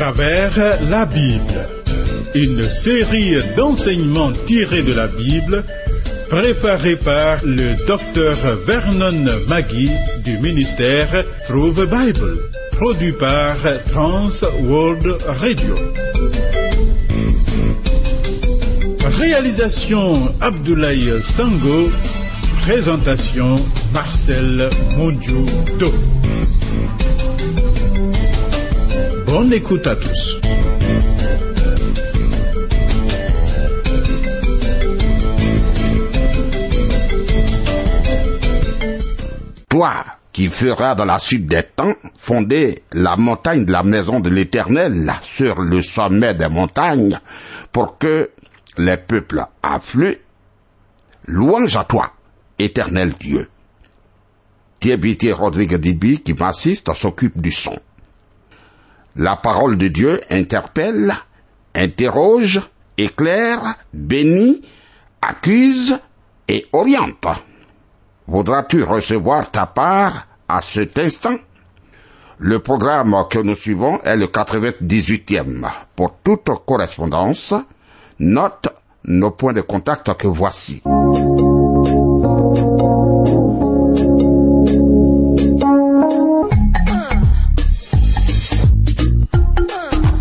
travers 0.00 0.78
la 0.88 1.04
Bible. 1.04 1.68
Une 2.34 2.62
série 2.62 3.36
d'enseignements 3.54 4.32
tirés 4.46 4.82
de 4.82 4.94
la 4.94 5.06
Bible 5.08 5.62
préparée 6.30 6.96
par 6.96 7.44
le 7.44 7.76
docteur 7.86 8.34
Vernon 8.66 9.30
Maggie 9.46 9.90
du 10.24 10.38
ministère 10.38 11.22
Through 11.46 11.74
the 11.74 11.86
Bible, 11.86 12.38
produit 12.72 13.12
par 13.12 13.56
Trans 13.92 14.40
World 14.62 15.06
Radio. 15.26 15.76
Réalisation 19.18 20.14
Abdoulaye 20.40 21.22
Sango, 21.22 21.90
présentation 22.62 23.54
Marcel 23.92 24.70
Mondiou-Do. 24.96 26.09
Bonne 29.30 29.52
écoute 29.52 29.86
à 29.86 29.94
tous. 29.94 30.40
Toi 39.68 40.04
qui 40.32 40.48
feras 40.48 40.96
dans 40.96 41.04
la 41.04 41.18
suite 41.20 41.46
des 41.46 41.62
temps 41.62 41.94
fonder 42.16 42.82
la 42.92 43.16
montagne 43.16 43.64
de 43.64 43.70
la 43.70 43.84
maison 43.84 44.18
de 44.18 44.30
l'Éternel 44.30 45.12
sur 45.22 45.60
le 45.60 45.80
sommet 45.80 46.34
des 46.34 46.48
montagnes 46.48 47.16
pour 47.70 47.98
que 47.98 48.30
les 48.78 48.96
peuples 48.96 49.44
affluent, 49.62 50.18
louange 51.26 51.76
à 51.76 51.84
toi, 51.84 52.14
éternel 52.58 53.12
Dieu. 53.20 53.48
Thierry 54.80 55.16
Rodrigue 55.30 55.76
Dibi 55.76 56.20
qui 56.20 56.34
m'assiste 56.34 56.92
s'occupe 56.94 57.40
du 57.40 57.52
son. 57.52 57.78
La 59.20 59.36
parole 59.36 59.76
de 59.76 59.88
Dieu 59.88 60.18
interpelle, 60.30 61.12
interroge, 61.74 62.58
éclaire, 62.96 63.60
bénit, 63.92 64.62
accuse 65.20 65.98
et 66.48 66.66
oriente. 66.72 67.26
Voudras-tu 68.26 68.82
recevoir 68.82 69.50
ta 69.50 69.66
part 69.66 70.26
à 70.48 70.62
cet 70.62 70.98
instant? 70.98 71.36
Le 72.38 72.60
programme 72.60 73.14
que 73.28 73.40
nous 73.40 73.56
suivons 73.56 74.00
est 74.04 74.16
le 74.16 74.24
98e. 74.24 75.68
Pour 75.94 76.14
toute 76.24 76.48
correspondance, 76.66 77.52
note 78.20 78.68
nos 79.04 79.32
points 79.32 79.52
de 79.52 79.60
contact 79.60 80.14
que 80.16 80.28
voici. 80.28 80.82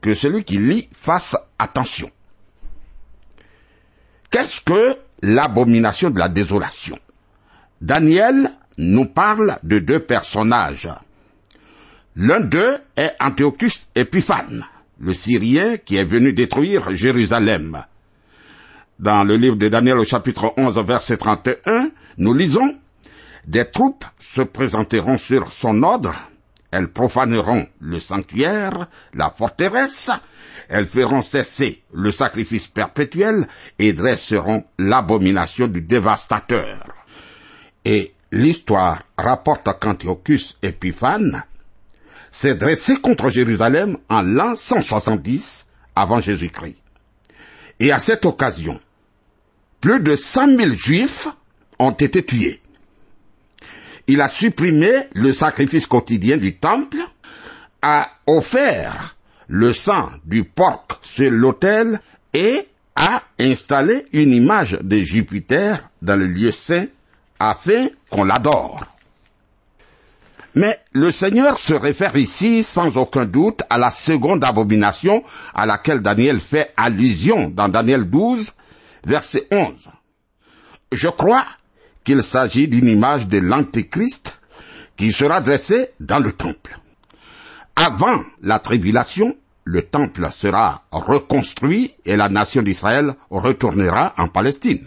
que 0.00 0.14
celui 0.14 0.44
qui 0.44 0.58
lit 0.58 0.88
fasse 0.92 1.36
attention. 1.58 2.10
Qu'est-ce 4.30 4.60
que 4.60 4.96
l'abomination 5.22 6.10
de 6.10 6.18
la 6.18 6.28
désolation? 6.28 6.98
Daniel 7.80 8.52
nous 8.76 9.06
parle 9.06 9.58
de 9.62 9.78
deux 9.78 10.00
personnages. 10.00 10.88
L'un 12.14 12.40
d'eux 12.40 12.76
est 12.96 13.14
Antiochus 13.20 13.86
Épiphane, 13.94 14.64
le 15.00 15.12
Syrien 15.12 15.76
qui 15.78 15.96
est 15.96 16.04
venu 16.04 16.32
détruire 16.32 16.94
Jérusalem. 16.94 17.82
Dans 18.98 19.22
le 19.22 19.36
livre 19.36 19.54
de 19.54 19.68
Daniel 19.68 19.96
au 19.98 20.04
chapitre 20.04 20.52
11 20.56 20.76
verset 20.84 21.18
31, 21.18 21.90
nous 22.16 22.34
lisons 22.34 22.76
Des 23.46 23.64
troupes 23.64 24.04
se 24.18 24.42
présenteront 24.42 25.18
sur 25.18 25.52
son 25.52 25.84
ordre, 25.84 26.14
elles 26.72 26.88
profaneront 26.92 27.68
le 27.78 28.00
sanctuaire, 28.00 28.88
la 29.14 29.30
forteresse, 29.30 30.10
elles 30.68 30.88
feront 30.88 31.22
cesser 31.22 31.84
le 31.94 32.10
sacrifice 32.10 32.66
perpétuel 32.66 33.46
et 33.78 33.92
dresseront 33.92 34.64
l'abomination 34.80 35.68
du 35.68 35.80
dévastateur. 35.80 36.82
Et 37.84 38.12
l'histoire 38.32 39.04
rapporte 39.16 39.68
qu'Antiochus 39.78 40.56
Épiphane 40.60 41.44
s'est 42.32 42.56
dressé 42.56 43.00
contre 43.00 43.28
Jérusalem 43.28 43.96
en 44.08 44.22
l'an 44.22 44.56
170 44.56 45.68
avant 45.94 46.18
Jésus-Christ. 46.20 46.76
Et 47.78 47.92
à 47.92 48.00
cette 48.00 48.26
occasion, 48.26 48.80
plus 49.80 50.00
de 50.00 50.16
100 50.16 50.58
000 50.58 50.72
juifs 50.74 51.28
ont 51.78 51.92
été 51.92 52.24
tués. 52.24 52.60
Il 54.06 54.20
a 54.20 54.28
supprimé 54.28 54.90
le 55.12 55.32
sacrifice 55.32 55.86
quotidien 55.86 56.36
du 56.36 56.56
temple, 56.56 56.98
a 57.82 58.08
offert 58.26 59.16
le 59.48 59.72
sang 59.72 60.10
du 60.24 60.44
porc 60.44 60.86
sur 61.02 61.30
l'autel 61.30 62.00
et 62.32 62.68
a 62.96 63.22
installé 63.38 64.06
une 64.12 64.32
image 64.32 64.78
de 64.82 64.98
Jupiter 64.98 65.88
dans 66.02 66.18
le 66.18 66.26
lieu 66.26 66.50
saint 66.50 66.86
afin 67.38 67.88
qu'on 68.10 68.24
l'adore. 68.24 68.84
Mais 70.54 70.80
le 70.92 71.12
Seigneur 71.12 71.58
se 71.58 71.74
réfère 71.74 72.16
ici 72.16 72.62
sans 72.62 72.96
aucun 72.96 73.26
doute 73.26 73.62
à 73.70 73.78
la 73.78 73.90
seconde 73.90 74.42
abomination 74.42 75.22
à 75.54 75.66
laquelle 75.66 76.00
Daniel 76.00 76.40
fait 76.40 76.72
allusion 76.76 77.48
dans 77.50 77.68
Daniel 77.68 78.04
12, 78.10 78.52
verset 79.08 79.48
11. 79.50 79.88
Je 80.92 81.08
crois 81.08 81.44
qu'il 82.04 82.22
s'agit 82.22 82.68
d'une 82.68 82.88
image 82.88 83.26
de 83.26 83.38
l'Antéchrist 83.38 84.38
qui 84.96 85.12
sera 85.12 85.40
dressée 85.40 85.90
dans 85.98 86.18
le 86.18 86.32
temple. 86.32 86.78
Avant 87.74 88.22
la 88.42 88.58
tribulation, 88.58 89.36
le 89.64 89.82
temple 89.82 90.28
sera 90.32 90.84
reconstruit 90.90 91.94
et 92.04 92.16
la 92.16 92.28
nation 92.28 92.62
d'Israël 92.62 93.14
retournera 93.30 94.14
en 94.18 94.28
Palestine. 94.28 94.86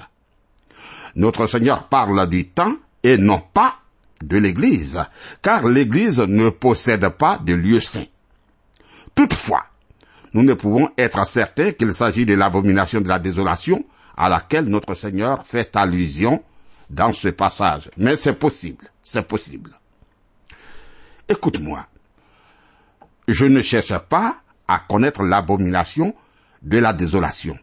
Notre 1.16 1.48
Seigneur 1.48 1.88
parle 1.88 2.28
du 2.30 2.48
temps 2.48 2.76
et 3.04 3.18
non 3.18 3.42
pas 3.54 3.76
de 4.22 4.38
l'Église, 4.38 5.02
car 5.42 5.68
l'Église 5.68 6.20
ne 6.20 6.50
possède 6.50 7.08
pas 7.10 7.40
de 7.40 7.54
lieu 7.54 7.80
saint. 7.80 8.06
Toutefois, 9.16 9.66
nous 10.34 10.44
ne 10.44 10.54
pouvons 10.54 10.90
être 10.98 11.26
certains 11.26 11.72
qu'il 11.72 11.92
s'agit 11.92 12.26
de 12.26 12.36
l'abomination 12.36 13.02
de 13.02 13.10
la 13.10 13.20
désolation 13.20 13.84
à 14.18 14.30
laquelle 14.30 14.66
notre 14.66 14.94
Seigneur 14.94 15.46
fait 15.46 15.76
allusion 15.76 16.44
dans 16.90 17.14
ce 17.14 17.30
passage. 17.30 17.90
Mais 17.98 18.16
c'est 18.16 18.34
possible, 18.34 18.90
c'est 19.04 19.28
possible. 19.28 19.72
Écoute-moi. 21.30 21.88
je 23.28 23.46
ne 23.46 23.62
cherche 23.62 23.98
pas 23.98 24.36
à 24.68 24.80
connaître 24.80 25.24
l'abomination 25.24 26.14
de 26.62 26.78
la 26.78 26.94
désolation. 26.94 27.58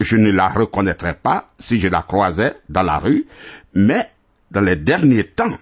Je 0.00 0.16
ne 0.16 0.30
la 0.30 0.48
reconnaîtrais 0.48 1.14
pas 1.14 1.50
si 1.58 1.80
je 1.80 1.88
la 1.88 2.02
croisais 2.02 2.54
dans 2.68 2.82
la 2.82 2.98
rue, 2.98 3.26
mais 3.74 4.10
dans 4.50 4.60
les 4.60 4.76
derniers 4.76 5.24
temps, 5.24 5.56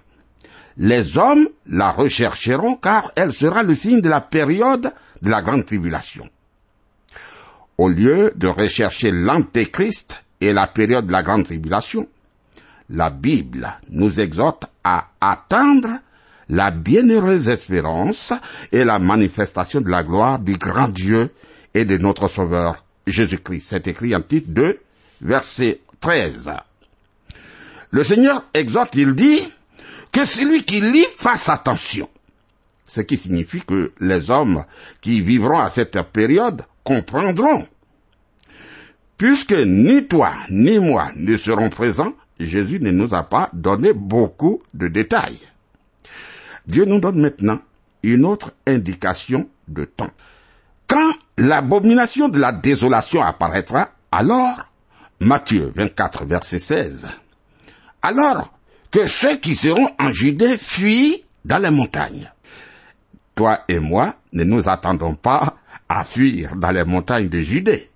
les 0.77 1.17
hommes 1.19 1.49
la 1.67 1.93
rechercheront 1.93 2.75
car 2.77 3.11
elle 3.17 3.33
sera 3.33 3.63
le 3.63 3.75
signe 3.75 4.01
de 4.01 4.09
la 4.09 4.21
période 4.21 4.93
de 5.23 5.31
la 5.31 5.41
grande 5.41 5.65
tribulation. 5.65 6.29
Au 7.77 7.89
lieu 7.89 8.33
de 8.37 8.47
rechercher 8.47 9.11
l'antéchrist 9.11 10.25
et 10.41 10.53
la 10.53 10.67
période 10.67 11.07
de 11.07 11.13
la 11.13 11.23
grande 11.23 11.45
tribulation, 11.45 12.09
la 12.91 13.11
Bible 13.11 13.69
nous 13.91 14.21
exhorte 14.21 14.67
à 14.85 15.09
attendre 15.21 15.89
la 16.49 16.71
bienheureuse 16.71 17.49
espérance 17.49 18.33
et 18.71 18.85
la 18.85 18.99
manifestation 18.99 19.81
de 19.81 19.89
la 19.89 20.05
gloire 20.05 20.39
du 20.39 20.57
grand 20.57 20.89
Dieu 20.89 21.31
et 21.73 21.85
de 21.85 21.97
notre 21.97 22.29
Sauveur 22.29 22.85
Jésus-Christ. 23.07 23.67
C'est 23.71 23.87
écrit 23.89 24.15
en 24.15 24.21
titre 24.21 24.49
2, 24.51 24.79
verset 25.23 25.81
13. 26.01 26.51
Le 27.91 28.05
Seigneur 28.05 28.45
exhorte, 28.53 28.95
il 28.95 29.15
dit, 29.15 29.49
que 30.13 30.25
celui 30.25 30.65
qui 30.65 30.81
lit 30.81 31.07
fasse 31.17 31.49
attention. 31.49 32.09
Ce 32.87 33.01
qui 33.01 33.17
signifie 33.17 33.63
que 33.63 33.93
les 33.99 34.31
hommes 34.31 34.65
qui 35.01 35.21
vivront 35.21 35.59
à 35.59 35.71
cette 35.71 36.01
période 36.13 36.63
comprendront. 36.85 37.67
Puisque 39.17 39.53
ni 39.53 40.07
toi 40.07 40.33
ni 40.51 40.79
moi 40.79 41.09
ne 41.17 41.37
serons 41.37 41.71
présents, 41.71 42.13
Jésus 42.39 42.81
ne 42.81 42.91
nous 42.91 43.15
a 43.15 43.23
pas 43.23 43.51
donné 43.53 43.93
beaucoup 43.93 44.63
de 44.75 44.89
détails. 44.89 45.39
Dieu 46.67 46.85
nous 46.85 47.01
donne 47.01 47.21
maintenant 47.21 47.61
une 48.03 48.25
autre 48.25 48.53
indication 48.67 49.49
de 49.69 49.85
temps. 49.85 50.11
Quand 50.87 51.13
l'abomination 51.39 52.29
de 52.29 52.39
la 52.39 52.53
désolation 52.53 53.23
apparaîtra, 53.23 53.91
alors, 54.13 54.71
Matthieu 55.21 55.73
24, 55.75 56.25
verset 56.25 56.59
16, 56.59 57.09
alors 58.03 58.53
que 58.91 59.07
ceux 59.07 59.39
qui 59.39 59.57
seront 59.57 59.91
en 59.99 60.13
Judée 60.13 60.59
fuient 60.59 61.25
dans 61.45 61.59
les 61.59 61.71
montagnes. 61.71 62.31
Toi 63.35 63.61
et 63.69 63.79
moi 63.79 64.15
ne 64.33 64.45
nous 64.45 64.69
attendons 64.69 65.15
pas 65.15 65.57
à 65.89 66.05
fuir 66.05 66.57
dans 66.57 66.71
les 66.71 66.85
montagnes 66.85 67.29
de 67.29 67.41
Judée. 67.41 67.91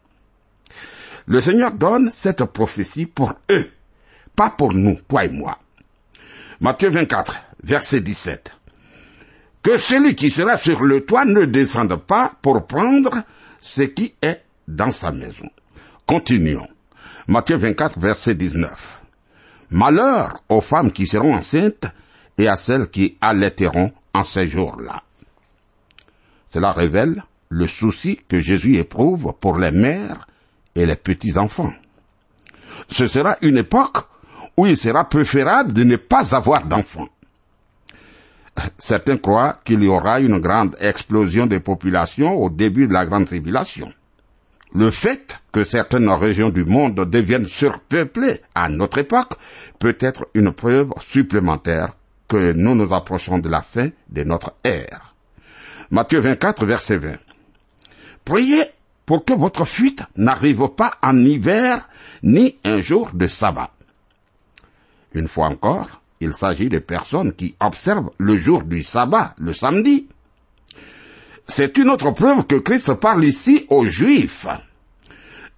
Le 1.26 1.40
Seigneur 1.40 1.72
donne 1.72 2.10
cette 2.10 2.44
prophétie 2.44 3.06
pour 3.06 3.34
eux, 3.50 3.70
pas 4.34 4.50
pour 4.50 4.72
nous, 4.72 4.98
toi 5.08 5.24
et 5.24 5.28
moi. 5.28 5.58
Matthieu 6.60 6.88
24, 6.88 7.36
verset 7.62 8.00
17 8.00 8.58
que 9.62 9.76
celui 9.76 10.14
qui 10.14 10.30
sera 10.30 10.56
sur 10.56 10.82
le 10.82 11.04
toit 11.04 11.24
ne 11.24 11.44
descende 11.44 11.96
pas 11.96 12.32
pour 12.40 12.66
prendre 12.66 13.22
ce 13.60 13.82
qui 13.82 14.14
est 14.22 14.42
dans 14.66 14.92
sa 14.92 15.12
maison. 15.12 15.48
Continuons. 16.06 16.68
Matthieu 17.26 17.56
24, 17.56 17.98
verset 17.98 18.34
19. 18.34 19.00
Malheur 19.70 20.38
aux 20.48 20.62
femmes 20.62 20.92
qui 20.92 21.06
seront 21.06 21.34
enceintes 21.34 21.86
et 22.38 22.48
à 22.48 22.56
celles 22.56 22.88
qui 22.88 23.18
allaiteront 23.20 23.92
en 24.14 24.24
ces 24.24 24.48
jours-là. 24.48 25.02
Cela 26.52 26.72
révèle 26.72 27.22
le 27.50 27.66
souci 27.66 28.18
que 28.28 28.40
Jésus 28.40 28.76
éprouve 28.76 29.34
pour 29.40 29.58
les 29.58 29.70
mères 29.70 30.26
et 30.74 30.86
les 30.86 30.96
petits-enfants. 30.96 31.72
Ce 32.90 33.06
sera 33.06 33.36
une 33.42 33.58
époque 33.58 33.98
où 34.56 34.66
il 34.66 34.76
sera 34.76 35.08
préférable 35.08 35.72
de 35.72 35.84
ne 35.84 35.96
pas 35.96 36.34
avoir 36.34 36.64
d'enfants 36.64 37.08
certains 38.78 39.18
croient 39.18 39.60
qu'il 39.64 39.82
y 39.82 39.88
aura 39.88 40.20
une 40.20 40.38
grande 40.38 40.76
explosion 40.80 41.46
des 41.46 41.60
populations 41.60 42.34
au 42.36 42.50
début 42.50 42.86
de 42.88 42.92
la 42.92 43.06
grande 43.06 43.26
tribulation. 43.26 43.92
Le 44.74 44.90
fait 44.90 45.40
que 45.50 45.64
certaines 45.64 46.10
régions 46.10 46.50
du 46.50 46.64
monde 46.64 46.96
deviennent 47.08 47.46
surpeuplées 47.46 48.40
à 48.54 48.68
notre 48.68 48.98
époque 48.98 49.34
peut 49.78 49.96
être 50.00 50.28
une 50.34 50.52
preuve 50.52 50.90
supplémentaire 51.00 51.94
que 52.28 52.52
nous 52.52 52.74
nous 52.74 52.92
approchons 52.94 53.38
de 53.38 53.48
la 53.48 53.62
fin 53.62 53.88
de 54.10 54.24
notre 54.24 54.54
ère. 54.64 55.07
Matthieu 55.90 56.20
24, 56.20 56.66
verset 56.66 56.98
20. 56.98 57.16
Priez 58.24 58.62
pour 59.06 59.24
que 59.24 59.32
votre 59.32 59.64
fuite 59.64 60.02
n'arrive 60.16 60.68
pas 60.68 60.94
en 61.02 61.16
hiver 61.16 61.88
ni 62.22 62.58
un 62.64 62.82
jour 62.82 63.10
de 63.14 63.26
sabbat. 63.26 63.70
Une 65.14 65.28
fois 65.28 65.46
encore, 65.46 66.02
il 66.20 66.34
s'agit 66.34 66.68
de 66.68 66.78
personnes 66.78 67.32
qui 67.32 67.54
observent 67.58 68.10
le 68.18 68.36
jour 68.36 68.64
du 68.64 68.82
sabbat, 68.82 69.34
le 69.38 69.54
samedi. 69.54 70.08
C'est 71.46 71.78
une 71.78 71.88
autre 71.88 72.10
preuve 72.10 72.46
que 72.46 72.56
Christ 72.56 72.92
parle 72.92 73.24
ici 73.24 73.64
aux 73.70 73.86
Juifs. 73.86 74.46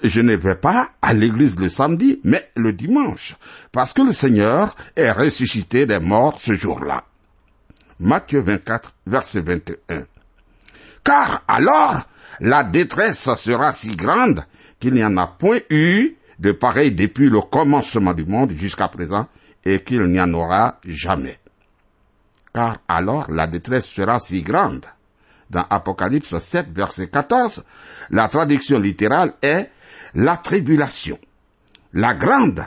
Je 0.05 0.21
ne 0.21 0.37
vais 0.37 0.55
pas 0.55 0.91
à 1.03 1.13
l'église 1.13 1.59
le 1.59 1.69
samedi, 1.69 2.21
mais 2.23 2.49
le 2.55 2.73
dimanche, 2.73 3.35
parce 3.73 3.93
que 3.93 4.03
le 4.03 4.13
Seigneur 4.13 4.77
est 4.95 5.11
ressuscité 5.11 5.87
des 5.87 5.99
morts 5.99 6.41
ce 6.41 6.55
jour-là. 6.55 7.05
Matthieu 7.99 8.41
24, 8.41 8.95
verset 9.09 9.41
21. 9.41 10.07
Car 11.05 11.43
alors, 11.49 12.03
la 12.41 12.65
détresse 12.65 13.35
sera 13.37 13.73
si 13.73 13.97
grande 13.97 14.45
qu'il 14.79 14.95
n'y 14.95 15.05
en 15.05 15.17
a 15.17 15.27
point 15.27 15.59
eu 15.71 16.17
de 16.39 16.53
pareil 16.53 16.93
depuis 16.93 17.29
le 17.29 17.41
commencement 17.43 18.15
du 18.15 18.25
monde 18.25 18.53
jusqu'à 18.53 18.89
présent, 18.89 19.29
et 19.65 19.83
qu'il 19.85 20.07
n'y 20.07 20.21
en 20.21 20.33
aura 20.33 20.79
jamais. 20.87 21.39
Car 22.55 22.79
alors 22.89 23.31
la 23.31 23.47
détresse 23.47 23.87
sera 23.87 24.19
si 24.19 24.43
grande. 24.43 24.87
Dans 25.51 25.67
Apocalypse 25.69 26.39
7, 26.39 26.69
verset 26.73 27.09
14, 27.09 27.65
la 28.11 28.29
traduction 28.29 28.79
littérale 28.79 29.35
est 29.43 29.71
la 30.15 30.37
tribulation. 30.37 31.19
La 31.93 32.15
grande, 32.15 32.65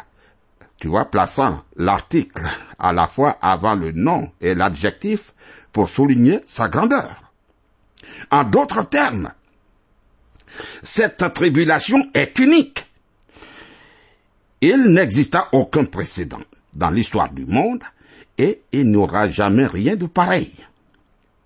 tu 0.80 0.89
vois, 0.89 1.06
plaçant 1.06 1.63
l'article 1.77 2.44
à 2.77 2.91
la 2.91 3.07
fois 3.07 3.38
avant 3.41 3.75
le 3.75 3.91
nom 3.94 4.31
et 4.41 4.53
l'adjectif 4.53 5.33
pour 5.71 5.89
souligner 5.89 6.41
sa 6.45 6.68
grandeur. 6.68 7.22
En 8.31 8.43
d'autres 8.43 8.87
termes, 8.89 9.31
cette 10.83 11.33
tribulation 11.33 12.09
est 12.13 12.37
unique. 12.39 12.85
Il 14.61 14.94
n'exista 14.94 15.49
aucun 15.51 15.85
précédent 15.85 16.42
dans 16.73 16.89
l'histoire 16.89 17.31
du 17.31 17.45
monde 17.45 17.83
et 18.37 18.61
il 18.71 18.89
n'y 18.89 18.95
aura 18.95 19.30
jamais 19.30 19.65
rien 19.65 19.95
de 19.95 20.06
pareil. 20.06 20.53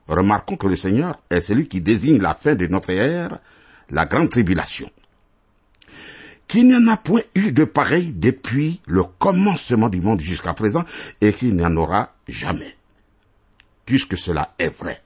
Remarquons 0.07 0.55
que 0.55 0.67
le 0.67 0.75
Seigneur 0.75 1.19
est 1.29 1.41
celui 1.41 1.67
qui 1.67 1.81
désigne 1.81 2.21
la 2.21 2.33
fin 2.33 2.55
de 2.55 2.67
notre 2.67 2.91
ère, 2.91 3.39
la 3.89 4.05
grande 4.05 4.29
tribulation. 4.29 4.89
Qu'il 6.47 6.67
n'y 6.67 6.75
en 6.75 6.87
a 6.87 6.95
point 6.95 7.21
eu 7.35 7.51
de 7.51 7.65
pareil 7.65 8.13
depuis 8.13 8.79
le 8.85 9.03
commencement 9.03 9.89
du 9.89 9.99
monde 9.99 10.21
jusqu'à 10.21 10.53
présent 10.53 10.85
et 11.19 11.33
qu'il 11.33 11.55
n'y 11.55 11.65
en 11.65 11.75
aura 11.75 12.13
jamais. 12.27 12.77
Puisque 13.85 14.17
cela 14.17 14.53
est 14.57 14.69
vrai. 14.69 15.01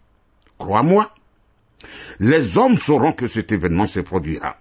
Crois-moi, 0.60 1.12
les 2.20 2.58
hommes 2.58 2.78
sauront 2.78 3.14
que 3.14 3.28
cet 3.28 3.52
événement 3.52 3.88
se 3.88 4.00
produira. 4.00 4.58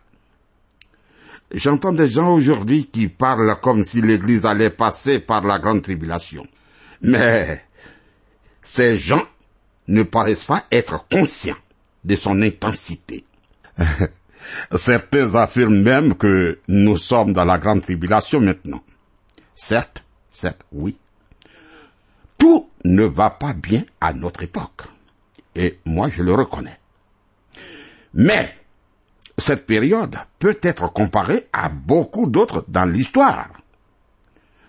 J'entends 1.53 1.93
des 1.93 2.09
gens 2.09 2.35
aujourd'hui 2.35 2.87
qui 2.87 3.09
parlent 3.09 3.59
comme 3.61 3.83
si 3.83 4.01
l'Église 4.01 4.47
allait 4.47 4.71
passer 4.71 5.19
par 5.19 5.45
la 5.45 5.59
grande 5.59 5.83
tribulation. 5.83 6.47
Mais 7.03 7.65
ces 8.63 8.99
gens 8.99 9.25
ne 9.89 10.05
paraissent 10.05 10.45
pas 10.45 10.65
être 10.71 11.07
conscients 11.09 11.57
de 12.05 12.15
son 12.15 12.41
intensité. 12.43 13.25
Certains 14.75 15.35
affirment 15.35 15.83
même 15.83 16.15
que 16.15 16.61
nous 16.69 16.97
sommes 16.97 17.33
dans 17.33 17.45
la 17.45 17.59
grande 17.59 17.83
tribulation 17.83 18.41
maintenant. 18.41 18.83
Certes, 19.55 20.05
certes, 20.31 20.63
oui. 20.73 20.97
Tout 22.39 22.71
ne 22.85 23.05
va 23.05 23.31
pas 23.31 23.53
bien 23.53 23.85
à 24.01 24.13
notre 24.13 24.43
époque. 24.43 24.83
Et 25.55 25.79
moi, 25.85 26.09
je 26.09 26.23
le 26.23 26.33
reconnais. 26.33 26.80
Mais 28.15 28.55
cette 29.39 29.67
période 29.67 30.17
peut 30.39 30.59
être 30.63 30.93
comparée 30.93 31.49
à 31.53 31.69
beaucoup 31.69 32.29
d'autres 32.29 32.65
dans 32.69 32.85
l'histoire. 32.85 33.49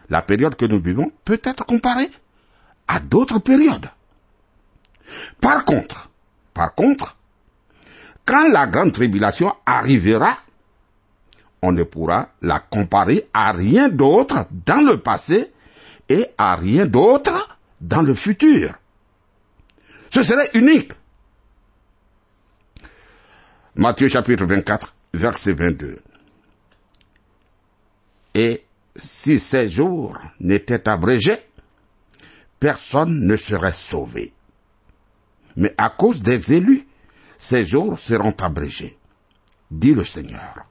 La 0.09 0.21
période 0.21 0.55
que 0.55 0.65
nous 0.65 0.79
vivons 0.79 1.11
peut 1.25 1.41
être 1.43 1.65
comparée 1.65 2.09
à 2.87 2.99
d'autres 2.99 3.39
périodes. 3.39 3.89
Par 5.39 5.65
contre, 5.65 6.09
par 6.53 6.75
contre, 6.75 7.17
quand 8.25 8.49
la 8.49 8.67
grande 8.67 8.91
tribulation 8.91 9.53
arrivera, 9.65 10.37
on 11.61 11.71
ne 11.71 11.83
pourra 11.83 12.29
la 12.41 12.59
comparer 12.59 13.29
à 13.33 13.51
rien 13.51 13.89
d'autre 13.89 14.47
dans 14.65 14.81
le 14.85 14.97
passé 14.97 15.51
et 16.09 16.27
à 16.37 16.55
rien 16.55 16.85
d'autre 16.85 17.57
dans 17.79 18.01
le 18.01 18.13
futur. 18.13 18.73
Ce 20.09 20.23
serait 20.23 20.49
unique. 20.53 20.91
Matthieu 23.81 24.09
chapitre 24.09 24.45
24, 24.45 24.93
verset 25.15 25.53
22. 25.53 26.03
Et 28.35 28.63
si 28.95 29.39
ces 29.39 29.71
jours 29.71 30.19
n'étaient 30.39 30.87
abrégés, 30.87 31.39
personne 32.59 33.25
ne 33.25 33.35
serait 33.35 33.73
sauvé. 33.73 34.33
Mais 35.55 35.73
à 35.79 35.89
cause 35.89 36.21
des 36.21 36.53
élus 36.53 36.85
ces 37.37 37.65
jours 37.65 37.97
seront 37.97 38.35
abrégés, 38.39 38.99
dit 39.71 39.95
le 39.95 40.05
Seigneur. 40.05 40.67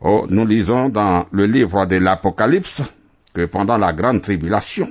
Oh, 0.00 0.26
nous 0.30 0.46
lisons 0.46 0.88
dans 0.88 1.26
le 1.32 1.44
livre 1.44 1.84
de 1.84 1.96
l'Apocalypse 1.96 2.82
que 3.34 3.44
pendant 3.44 3.76
la 3.76 3.92
grande 3.92 4.22
tribulation, 4.22 4.90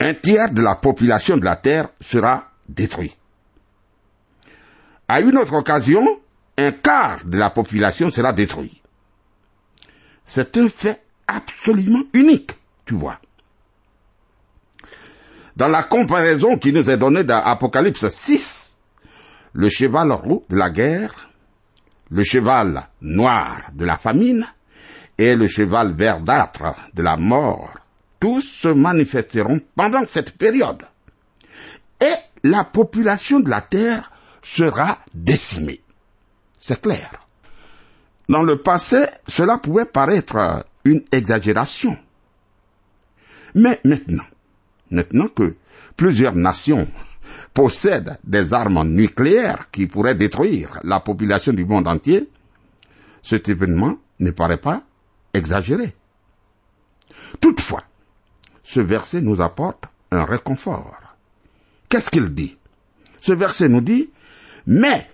un 0.00 0.12
tiers 0.12 0.52
de 0.52 0.60
la 0.60 0.74
population 0.74 1.38
de 1.38 1.46
la 1.46 1.56
terre 1.56 1.88
sera 1.98 2.50
détruit. 2.68 3.16
À 5.08 5.20
une 5.20 5.38
autre 5.38 5.54
occasion, 5.54 6.20
un 6.58 6.72
quart 6.72 7.24
de 7.24 7.38
la 7.38 7.48
population 7.48 8.10
sera 8.10 8.32
détruit. 8.34 8.82
C'est 10.26 10.56
un 10.58 10.68
fait 10.68 11.02
absolument 11.26 12.02
unique, 12.12 12.52
tu 12.84 12.94
vois. 12.94 13.18
Dans 15.56 15.68
la 15.68 15.82
comparaison 15.82 16.58
qui 16.58 16.72
nous 16.72 16.90
est 16.90 16.98
donnée 16.98 17.24
dans 17.24 17.42
Apocalypse 17.42 18.06
6, 18.06 18.76
le 19.54 19.68
cheval 19.70 20.12
roux 20.12 20.44
de 20.50 20.56
la 20.56 20.68
guerre, 20.68 21.30
le 22.10 22.22
cheval 22.22 22.88
noir 23.00 23.70
de 23.72 23.84
la 23.84 23.96
famine 23.96 24.46
et 25.16 25.34
le 25.34 25.48
cheval 25.48 25.94
verdâtre 25.94 26.74
de 26.92 27.02
la 27.02 27.16
mort, 27.16 27.74
tous 28.20 28.42
se 28.42 28.68
manifesteront 28.68 29.60
pendant 29.74 30.04
cette 30.04 30.36
période. 30.36 30.82
Et 32.00 32.14
la 32.44 32.64
population 32.64 33.40
de 33.40 33.50
la 33.50 33.62
terre 33.62 34.12
sera 34.42 34.98
décimée. 35.14 35.80
C'est 36.58 36.80
clair. 36.80 37.26
Dans 38.28 38.42
le 38.42 38.60
passé, 38.60 39.04
cela 39.26 39.58
pouvait 39.58 39.86
paraître 39.86 40.66
une 40.84 41.02
exagération. 41.12 41.96
Mais 43.54 43.80
maintenant, 43.84 44.26
maintenant 44.90 45.28
que 45.28 45.56
plusieurs 45.96 46.34
nations 46.34 46.86
possèdent 47.54 48.18
des 48.24 48.52
armes 48.52 48.86
nucléaires 48.88 49.70
qui 49.70 49.86
pourraient 49.86 50.14
détruire 50.14 50.78
la 50.84 51.00
population 51.00 51.52
du 51.52 51.64
monde 51.64 51.88
entier, 51.88 52.28
cet 53.22 53.48
événement 53.48 53.96
ne 54.20 54.30
paraît 54.30 54.58
pas 54.58 54.82
exagéré. 55.32 55.94
Toutefois, 57.40 57.82
ce 58.62 58.80
verset 58.80 59.22
nous 59.22 59.40
apporte 59.40 59.84
un 60.10 60.24
réconfort. 60.24 60.96
Qu'est-ce 61.88 62.10
qu'il 62.10 62.34
dit? 62.34 62.56
Ce 63.20 63.32
verset 63.32 63.68
nous 63.68 63.80
dit, 63.80 64.10
mais 64.68 65.10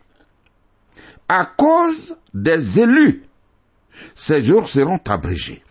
à 1.29 1.47
cause 1.47 2.17
des 2.35 2.81
élus, 2.81 3.23
ces 4.17 4.43
jours 4.43 4.69
seront 4.69 4.99
abrégés. 5.09 5.63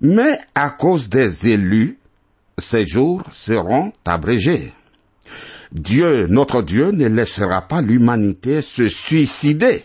Mais 0.00 0.38
à 0.54 0.70
cause 0.70 1.10
des 1.10 1.48
élus, 1.48 1.98
ces 2.56 2.86
jours 2.86 3.22
seront 3.30 3.92
abrégés. 4.06 4.72
Dieu, 5.70 6.26
notre 6.28 6.62
Dieu, 6.62 6.92
ne 6.92 7.06
laissera 7.06 7.60
pas 7.60 7.82
l'humanité 7.82 8.62
se 8.62 8.88
suicider. 8.88 9.84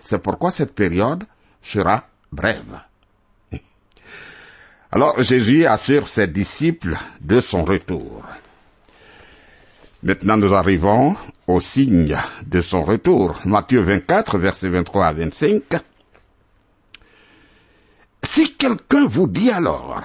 C'est 0.00 0.18
pourquoi 0.18 0.50
cette 0.50 0.74
période 0.74 1.24
sera 1.60 2.08
brève. 2.32 2.80
Alors 4.90 5.22
Jésus 5.22 5.66
assure 5.66 6.08
ses 6.08 6.26
disciples 6.26 6.96
de 7.20 7.38
son 7.40 7.64
retour. 7.64 8.24
Maintenant 10.02 10.36
nous 10.36 10.54
arrivons 10.54 11.16
au 11.46 11.60
signe 11.60 12.16
de 12.46 12.60
son 12.60 12.82
retour. 12.82 13.40
Matthieu 13.44 13.80
24, 13.80 14.38
versets 14.38 14.68
23 14.68 15.06
à 15.06 15.12
25. 15.12 15.62
Si 18.22 18.54
quelqu'un 18.54 19.06
vous 19.06 19.26
dit 19.26 19.50
alors, 19.50 20.02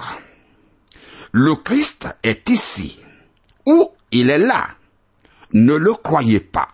le 1.32 1.54
Christ 1.56 2.08
est 2.22 2.48
ici, 2.50 3.00
ou 3.66 3.90
il 4.10 4.30
est 4.30 4.38
là, 4.38 4.68
ne 5.52 5.74
le 5.74 5.92
croyez 5.94 6.40
pas. 6.40 6.68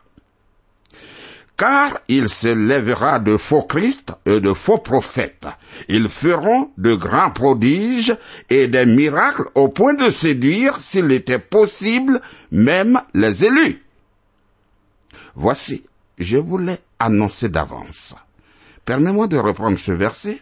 Car 1.58 1.98
il 2.06 2.28
se 2.28 2.46
lèvera 2.46 3.18
de 3.18 3.36
faux 3.36 3.62
Christ 3.62 4.12
et 4.24 4.38
de 4.38 4.54
faux 4.54 4.78
prophètes. 4.78 5.48
Ils 5.88 6.08
feront 6.08 6.70
de 6.78 6.94
grands 6.94 7.32
prodiges 7.32 8.16
et 8.48 8.68
des 8.68 8.86
miracles 8.86 9.50
au 9.56 9.68
point 9.68 9.94
de 9.94 10.08
séduire, 10.08 10.80
s'il 10.80 11.10
était 11.10 11.40
possible, 11.40 12.20
même 12.52 13.02
les 13.12 13.44
élus. 13.44 13.84
Voici, 15.34 15.82
je 16.16 16.38
vous 16.38 16.58
l'ai 16.58 16.78
annoncé 17.00 17.48
d'avance. 17.48 18.14
Permets-moi 18.84 19.26
de 19.26 19.36
reprendre 19.36 19.78
ce 19.78 19.90
verset. 19.90 20.40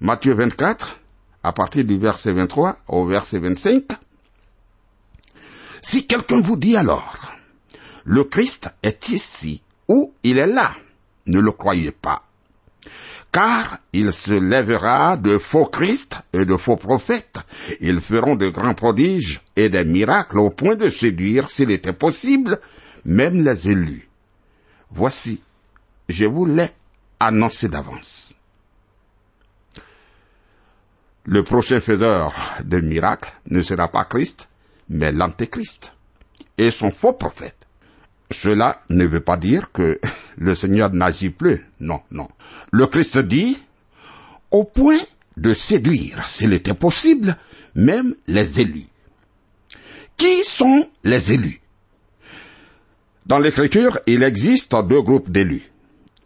Matthieu 0.00 0.34
24, 0.34 0.98
à 1.44 1.52
partir 1.52 1.84
du 1.84 1.96
verset 1.96 2.32
23 2.32 2.76
au 2.88 3.06
verset 3.06 3.38
25. 3.38 3.84
Si 5.80 6.08
quelqu'un 6.08 6.40
vous 6.40 6.56
dit 6.56 6.76
alors, 6.76 7.34
le 8.04 8.24
Christ 8.24 8.74
est 8.82 9.10
ici 9.10 9.62
il 10.26 10.38
est 10.38 10.46
là, 10.46 10.72
ne 11.26 11.38
le 11.38 11.52
croyez 11.52 11.92
pas. 11.92 12.24
Car 13.30 13.78
il 13.92 14.12
se 14.12 14.32
lèvera 14.32 15.16
de 15.16 15.38
faux 15.38 15.66
Christ 15.66 16.18
et 16.32 16.44
de 16.44 16.56
faux 16.56 16.76
prophètes. 16.76 17.38
Ils 17.80 18.00
feront 18.00 18.34
de 18.34 18.48
grands 18.48 18.74
prodiges 18.74 19.40
et 19.54 19.68
des 19.68 19.84
miracles 19.84 20.40
au 20.40 20.50
point 20.50 20.74
de 20.74 20.90
séduire, 20.90 21.48
s'il 21.48 21.70
était 21.70 21.92
possible, 21.92 22.60
même 23.04 23.44
les 23.44 23.70
élus. 23.70 24.08
Voici, 24.90 25.40
je 26.08 26.24
vous 26.24 26.46
l'ai 26.46 26.70
annoncé 27.20 27.68
d'avance. 27.68 28.34
Le 31.24 31.44
prochain 31.44 31.80
faiseur 31.80 32.34
de 32.64 32.80
miracles 32.80 33.32
ne 33.50 33.60
sera 33.60 33.88
pas 33.88 34.04
Christ, 34.04 34.48
mais 34.88 35.12
l'antéchrist 35.12 35.94
et 36.58 36.70
son 36.72 36.90
faux 36.90 37.12
prophète. 37.12 37.65
Cela 38.30 38.82
ne 38.90 39.06
veut 39.06 39.20
pas 39.20 39.36
dire 39.36 39.70
que 39.72 40.00
le 40.38 40.54
Seigneur 40.54 40.92
n'agit 40.92 41.30
plus. 41.30 41.64
Non, 41.80 42.00
non. 42.10 42.28
Le 42.72 42.86
Christ 42.86 43.18
dit, 43.18 43.58
au 44.50 44.64
point 44.64 45.00
de 45.36 45.54
séduire, 45.54 46.28
s'il 46.28 46.52
était 46.52 46.74
possible, 46.74 47.36
même 47.74 48.14
les 48.26 48.60
élus. 48.60 48.86
Qui 50.16 50.44
sont 50.44 50.88
les 51.04 51.32
élus? 51.32 51.60
Dans 53.26 53.38
l'Écriture, 53.38 53.98
il 54.06 54.22
existe 54.22 54.74
deux 54.88 55.02
groupes 55.02 55.30
d'élus, 55.30 55.70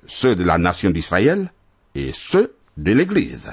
ceux 0.06 0.36
de 0.36 0.44
la 0.44 0.58
nation 0.58 0.90
d'Israël 0.90 1.50
et 1.94 2.12
ceux 2.14 2.54
de 2.76 2.92
l'Église. 2.92 3.50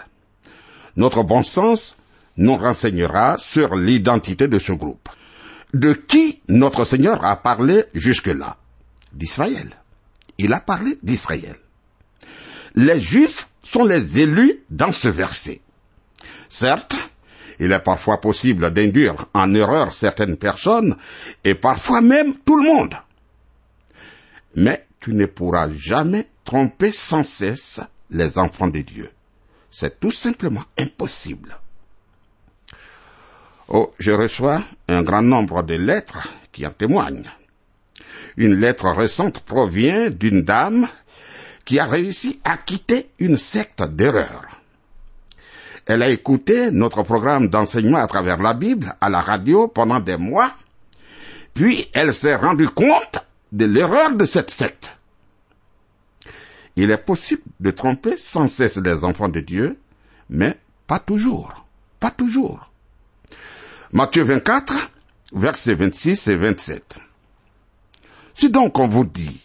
Notre 0.95 1.23
bon 1.23 1.43
sens 1.43 1.95
nous 2.35 2.57
renseignera 2.57 3.37
sur 3.37 3.75
l'identité 3.75 4.47
de 4.47 4.59
ce 4.59 4.73
groupe. 4.73 5.09
De 5.73 5.93
qui 5.93 6.41
notre 6.47 6.85
Seigneur 6.85 7.25
a 7.25 7.35
parlé 7.35 7.85
jusque-là? 7.93 8.57
D'Israël. 9.13 9.69
Il 10.37 10.53
a 10.53 10.59
parlé 10.59 10.97
d'Israël. 11.03 11.57
Les 12.75 13.01
Juifs 13.01 13.49
sont 13.63 13.83
les 13.83 14.19
élus 14.19 14.61
dans 14.69 14.91
ce 14.91 15.07
verset. 15.07 15.61
Certes, 16.47 16.95
il 17.59 17.71
est 17.71 17.79
parfois 17.79 18.21
possible 18.21 18.71
d'induire 18.71 19.15
en 19.33 19.53
erreur 19.53 19.93
certaines 19.93 20.37
personnes 20.37 20.95
et 21.43 21.55
parfois 21.55 22.01
même 22.01 22.35
tout 22.45 22.55
le 22.55 22.63
monde. 22.63 22.95
Mais 24.55 24.87
tu 24.99 25.13
ne 25.13 25.25
pourras 25.25 25.69
jamais 25.75 26.27
tromper 26.43 26.91
sans 26.91 27.23
cesse 27.23 27.81
les 28.09 28.37
enfants 28.37 28.67
de 28.67 28.81
Dieu. 28.81 29.11
C'est 29.69 29.99
tout 29.99 30.11
simplement 30.11 30.63
impossible. 30.79 31.57
Oh, 33.69 33.93
je 33.99 34.11
reçois 34.11 34.63
un 34.87 35.03
grand 35.03 35.21
nombre 35.21 35.61
de 35.61 35.73
lettres 35.73 36.29
qui 36.53 36.65
en 36.65 36.71
témoignent. 36.71 37.29
Une 38.37 38.53
lettre 38.53 38.89
récente 38.91 39.41
provient 39.41 40.09
d'une 40.09 40.43
dame 40.43 40.87
qui 41.65 41.77
a 41.77 41.85
réussi 41.85 42.39
à 42.45 42.55
quitter 42.55 43.09
une 43.19 43.37
secte 43.37 43.83
d'erreur. 43.83 44.43
Elle 45.85 46.01
a 46.01 46.09
écouté 46.09 46.71
notre 46.71 47.03
programme 47.03 47.49
d'enseignement 47.49 47.97
à 47.97 48.07
travers 48.07 48.41
la 48.41 48.53
Bible 48.53 48.93
à 49.01 49.09
la 49.09 49.19
radio 49.19 49.67
pendant 49.67 49.99
des 49.99 50.17
mois, 50.17 50.53
puis 51.53 51.89
elle 51.93 52.13
s'est 52.13 52.35
rendue 52.35 52.69
compte 52.69 53.19
de 53.51 53.65
l'erreur 53.65 54.15
de 54.15 54.25
cette 54.25 54.51
secte. 54.51 54.97
Il 56.77 56.91
est 56.91 57.03
possible 57.03 57.41
de 57.59 57.71
tromper 57.71 58.15
sans 58.15 58.47
cesse 58.47 58.77
les 58.77 59.03
enfants 59.03 59.29
de 59.29 59.41
Dieu, 59.41 59.77
mais 60.29 60.57
pas 60.85 60.99
toujours, 60.99 61.65
pas 61.99 62.11
toujours. 62.11 62.69
Matthieu 63.97 64.25
24, 64.25 64.91
versets 65.33 65.73
26 65.73 66.27
et 66.27 66.35
27. 66.35 66.99
Si 68.35 68.51
donc 68.51 68.77
on 68.77 68.87
vous 68.87 69.05
dit, 69.05 69.41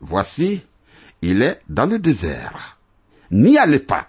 voici, 0.00 0.64
il 1.20 1.42
est 1.42 1.60
dans 1.68 1.84
le 1.84 1.98
désert, 1.98 2.78
n'y 3.30 3.58
allez 3.58 3.80
pas. 3.80 4.08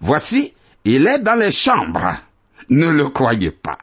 Voici, 0.00 0.54
il 0.86 1.06
est 1.06 1.18
dans 1.18 1.38
les 1.38 1.52
chambres, 1.52 2.14
ne 2.70 2.86
le 2.86 3.10
croyez 3.10 3.50
pas. 3.50 3.76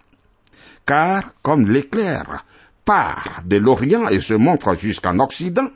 Car 0.88 1.36
comme 1.44 1.70
l'éclair 1.70 2.44
part 2.84 3.44
de 3.46 3.58
l'Orient 3.58 4.08
et 4.08 4.22
se 4.22 4.34
montre 4.34 4.74
jusqu'en 4.74 5.20
Occident, 5.20 5.70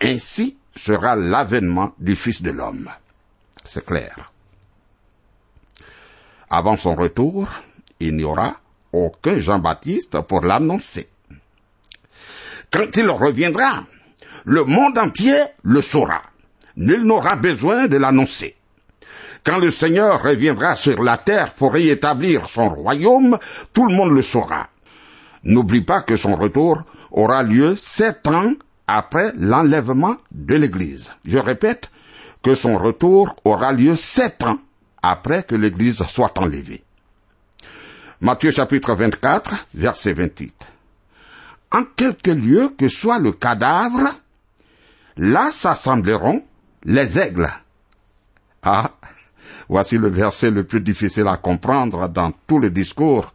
ainsi 0.00 0.56
sera 0.74 1.14
l'avènement 1.14 1.92
du 1.98 2.16
Fils 2.16 2.40
de 2.40 2.52
l'homme. 2.52 2.88
C'est 3.66 3.84
clair. 3.84 4.32
Avant 6.48 6.78
son 6.78 6.94
retour, 6.94 7.50
il 8.00 8.16
n'y 8.16 8.24
aura 8.24 8.54
aucun 8.92 9.38
Jean-Baptiste 9.38 10.20
pour 10.22 10.40
l'annoncer. 10.42 11.08
Quand 12.70 12.96
il 12.96 13.08
reviendra, 13.10 13.84
le 14.44 14.64
monde 14.64 14.98
entier 14.98 15.36
le 15.62 15.80
saura. 15.80 16.22
Nul 16.76 17.02
n'aura 17.02 17.36
besoin 17.36 17.88
de 17.88 17.96
l'annoncer. 17.96 18.54
Quand 19.44 19.58
le 19.58 19.70
Seigneur 19.70 20.22
reviendra 20.22 20.76
sur 20.76 21.02
la 21.02 21.16
terre 21.16 21.54
pour 21.54 21.76
y 21.76 21.88
établir 21.88 22.48
son 22.48 22.68
royaume, 22.68 23.38
tout 23.72 23.86
le 23.88 23.94
monde 23.94 24.12
le 24.12 24.22
saura. 24.22 24.68
N'oublie 25.44 25.82
pas 25.82 26.02
que 26.02 26.16
son 26.16 26.34
retour 26.34 26.82
aura 27.10 27.42
lieu 27.42 27.74
sept 27.76 28.26
ans 28.28 28.52
après 28.86 29.32
l'enlèvement 29.36 30.16
de 30.30 30.56
l'Église. 30.56 31.10
Je 31.24 31.38
répète 31.38 31.90
que 32.42 32.54
son 32.54 32.76
retour 32.76 33.36
aura 33.44 33.72
lieu 33.72 33.96
sept 33.96 34.42
ans 34.42 34.58
après 35.02 35.42
que 35.42 35.54
l'Église 35.54 36.02
soit 36.06 36.38
enlevée. 36.38 36.84
Matthieu 38.20 38.50
chapitre 38.50 38.94
24, 38.94 39.66
verset 39.74 40.12
28. 40.12 40.66
En 41.70 41.84
quelque 41.84 42.32
lieu 42.32 42.70
que 42.76 42.88
soit 42.88 43.20
le 43.20 43.30
cadavre, 43.30 44.12
là 45.16 45.50
s'assembleront 45.52 46.42
les 46.82 47.20
aigles. 47.20 47.48
Ah, 48.64 48.90
voici 49.68 49.98
le 49.98 50.08
verset 50.08 50.50
le 50.50 50.64
plus 50.64 50.80
difficile 50.80 51.28
à 51.28 51.36
comprendre 51.36 52.08
dans 52.08 52.32
tout 52.48 52.58
le 52.58 52.70
discours 52.70 53.32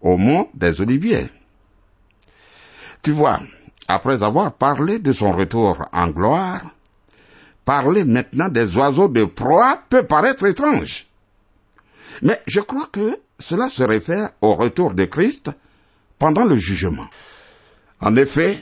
au 0.00 0.16
mont 0.16 0.48
des 0.54 0.80
Oliviers. 0.80 1.28
Tu 3.02 3.10
vois, 3.10 3.40
après 3.88 4.22
avoir 4.22 4.52
parlé 4.52 5.00
de 5.00 5.12
son 5.12 5.32
retour 5.32 5.84
en 5.92 6.06
gloire, 6.06 6.62
parler 7.64 8.04
maintenant 8.04 8.48
des 8.48 8.76
oiseaux 8.76 9.08
de 9.08 9.24
proie 9.24 9.82
peut 9.88 10.04
paraître 10.04 10.46
étrange. 10.46 11.08
Mais 12.22 12.40
je 12.46 12.60
crois 12.60 12.86
que 12.86 13.18
cela 13.42 13.68
se 13.68 13.82
réfère 13.82 14.30
au 14.40 14.54
retour 14.54 14.94
de 14.94 15.04
Christ 15.04 15.50
pendant 16.18 16.44
le 16.44 16.56
jugement. 16.56 17.06
En 18.00 18.16
effet, 18.16 18.58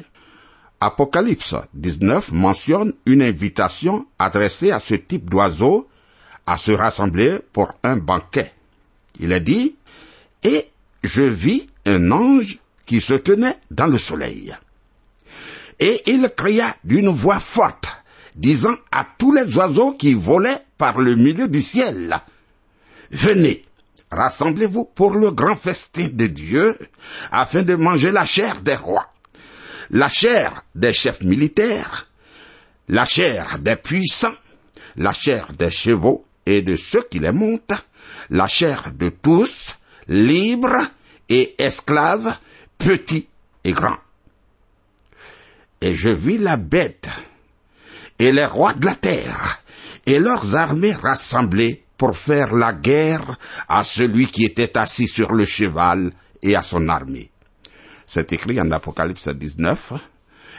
Apocalypse 0.81 1.55
19 1.75 2.33
mentionne 2.33 2.95
une 3.07 3.23
invitation 3.23 4.07
adressée 4.19 4.71
à 4.71 4.81
ce 4.81 4.95
type 4.95 5.29
d'oiseaux 5.29 5.89
à 6.47 6.57
se 6.57 6.73
rassembler 6.73 7.39
pour 7.53 7.75
un 7.83 7.97
banquet. 7.99 8.53
Il 9.21 9.33
est 9.33 9.43
dit, 9.43 9.77
et 10.43 10.71
je 11.05 11.23
vis 11.23 11.69
un 11.87 12.11
ange 12.11 12.59
qui 12.87 13.01
se 13.01 13.15
tenait 13.15 13.59
dans 13.71 13.87
le 13.87 13.99
soleil. 13.99 14.55
Et 15.79 16.03
il 16.07 16.29
cria 16.35 16.75
d'une 16.85 17.09
voix 17.09 17.39
forte, 17.39 17.89
disant 18.35 18.75
à 18.91 19.07
tous 19.19 19.33
les 19.33 19.57
oiseaux 19.57 19.93
qui 19.93 20.15
volaient 20.15 20.65
par 20.79 20.99
le 20.99 21.15
milieu 21.15 21.49
du 21.49 21.61
ciel, 21.61 22.17
Venez, 23.11 23.65
rassemblez-vous 24.11 24.85
pour 24.85 25.14
le 25.14 25.31
grand 25.31 25.57
festin 25.57 26.09
de 26.12 26.26
Dieu, 26.26 26.79
afin 27.31 27.62
de 27.62 27.75
manger 27.75 28.11
la 28.11 28.26
chair 28.26 28.61
des 28.62 28.75
rois, 28.75 29.12
la 29.90 30.09
chair 30.09 30.64
des 30.75 30.93
chefs 30.93 31.23
militaires, 31.23 32.09
la 32.88 33.05
chair 33.05 33.59
des 33.59 33.76
puissants, 33.76 34.35
la 34.97 35.12
chair 35.12 35.52
des 35.59 35.71
chevaux 35.71 36.25
et 36.47 36.62
de 36.62 36.76
ceux 36.76 37.02
qui 37.02 37.19
les 37.19 37.33
montent, 37.33 37.73
la 38.31 38.49
chair 38.49 38.93
de 38.93 39.11
tous, 39.11 39.79
libres 40.09 40.87
et 41.29 41.55
esclaves, 41.62 42.37
petits 42.79 43.29
et 43.64 43.73
grands. 43.73 43.99
Et 45.81 45.95
je 45.95 46.11
vis 46.11 46.38
la 46.38 46.57
bête 46.57 47.09
et 48.19 48.33
les 48.33 48.45
rois 48.45 48.75
de 48.75 48.85
la 48.85 48.95
terre 48.95 49.62
et 50.07 50.19
leurs 50.19 50.57
armées 50.57 50.92
rassemblées 50.92 51.85
pour 52.01 52.17
faire 52.17 52.55
la 52.55 52.73
guerre 52.73 53.37
à 53.69 53.85
celui 53.85 54.29
qui 54.29 54.47
était 54.47 54.79
assis 54.79 55.07
sur 55.07 55.35
le 55.35 55.45
cheval 55.45 56.13
et 56.43 56.57
à 56.57 56.63
son 56.63 56.89
armée. 56.89 57.31
C'est 58.07 58.33
écrit 58.33 58.59
en 58.59 58.71
Apocalypse 58.71 59.29
19, 59.29 59.93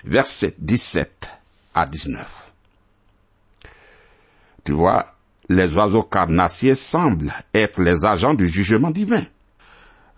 versets 0.04 0.54
17 0.60 1.32
à 1.74 1.88
19. 1.88 2.52
Tu 4.64 4.74
vois, 4.74 5.04
les 5.50 5.74
oiseaux 5.74 6.04
carnassiers 6.04 6.76
semblent 6.76 7.34
être 7.56 7.82
les 7.82 8.06
agents 8.06 8.36
du 8.36 8.48
jugement 8.48 8.92
divin. 8.92 9.24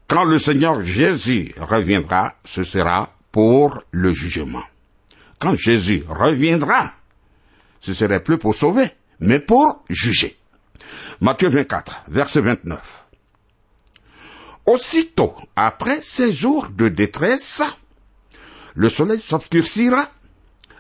Quand 0.09 0.25
le 0.25 0.37
Seigneur 0.37 0.81
Jésus 0.81 1.55
reviendra, 1.57 2.33
ce 2.43 2.65
sera 2.65 3.13
pour 3.31 3.81
le 3.91 4.13
jugement. 4.13 4.63
Quand 5.39 5.55
Jésus 5.55 6.03
reviendra, 6.05 6.91
ce 7.79 7.93
serait 7.93 8.21
plus 8.21 8.37
pour 8.37 8.55
sauver, 8.55 8.89
mais 9.21 9.39
pour 9.39 9.85
juger. 9.89 10.37
Matthieu 11.21 11.49
24, 11.49 12.03
verset 12.07 12.41
29. 12.41 13.05
Aussitôt 14.65 15.35
après 15.55 15.99
ces 16.01 16.31
jours 16.31 16.67
de 16.69 16.87
détresse, 16.87 17.61
le 18.75 18.89
soleil 18.89 19.19
s'obscurcira, 19.19 20.09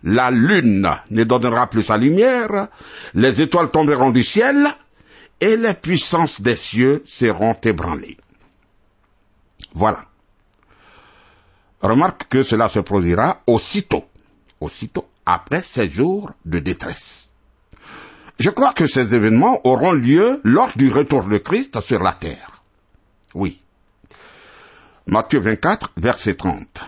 la 0.03 0.31
lune 0.31 0.89
ne 1.09 1.23
donnera 1.23 1.67
plus 1.67 1.83
sa 1.83 1.97
lumière, 1.97 2.67
les 3.13 3.41
étoiles 3.41 3.71
tomberont 3.71 4.11
du 4.11 4.23
ciel, 4.23 4.67
et 5.39 5.57
les 5.57 5.73
puissances 5.73 6.39
des 6.41 6.55
cieux 6.55 7.03
seront 7.05 7.57
ébranlées. 7.63 8.17
Voilà. 9.73 10.05
Remarque 11.81 12.29
que 12.29 12.43
cela 12.43 12.69
se 12.69 12.79
produira 12.79 13.41
aussitôt, 13.45 14.05
aussitôt 14.61 15.09
après 15.25 15.61
ces 15.61 15.89
jours 15.89 16.31
de 16.45 16.59
détresse. 16.59 17.32
Je 18.39 18.49
crois 18.49 18.73
que 18.73 18.87
ces 18.87 19.15
événements 19.15 19.61
auront 19.65 19.91
lieu 19.91 20.41
lors 20.43 20.75
du 20.75 20.91
retour 20.91 21.29
de 21.29 21.37
Christ 21.37 21.79
sur 21.81 22.01
la 22.01 22.13
terre. 22.13 22.63
Oui. 23.35 23.61
Matthieu 25.05 25.39
24, 25.39 25.93
verset 25.97 26.35
30. 26.35 26.81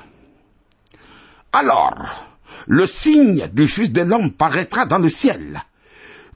Alors, 1.54 2.28
le 2.68 2.88
signe 2.88 3.48
du 3.54 3.68
Fils 3.68 3.92
de 3.92 4.02
l'homme 4.02 4.32
paraîtra 4.32 4.86
dans 4.86 4.98
le 4.98 5.10
ciel. 5.10 5.62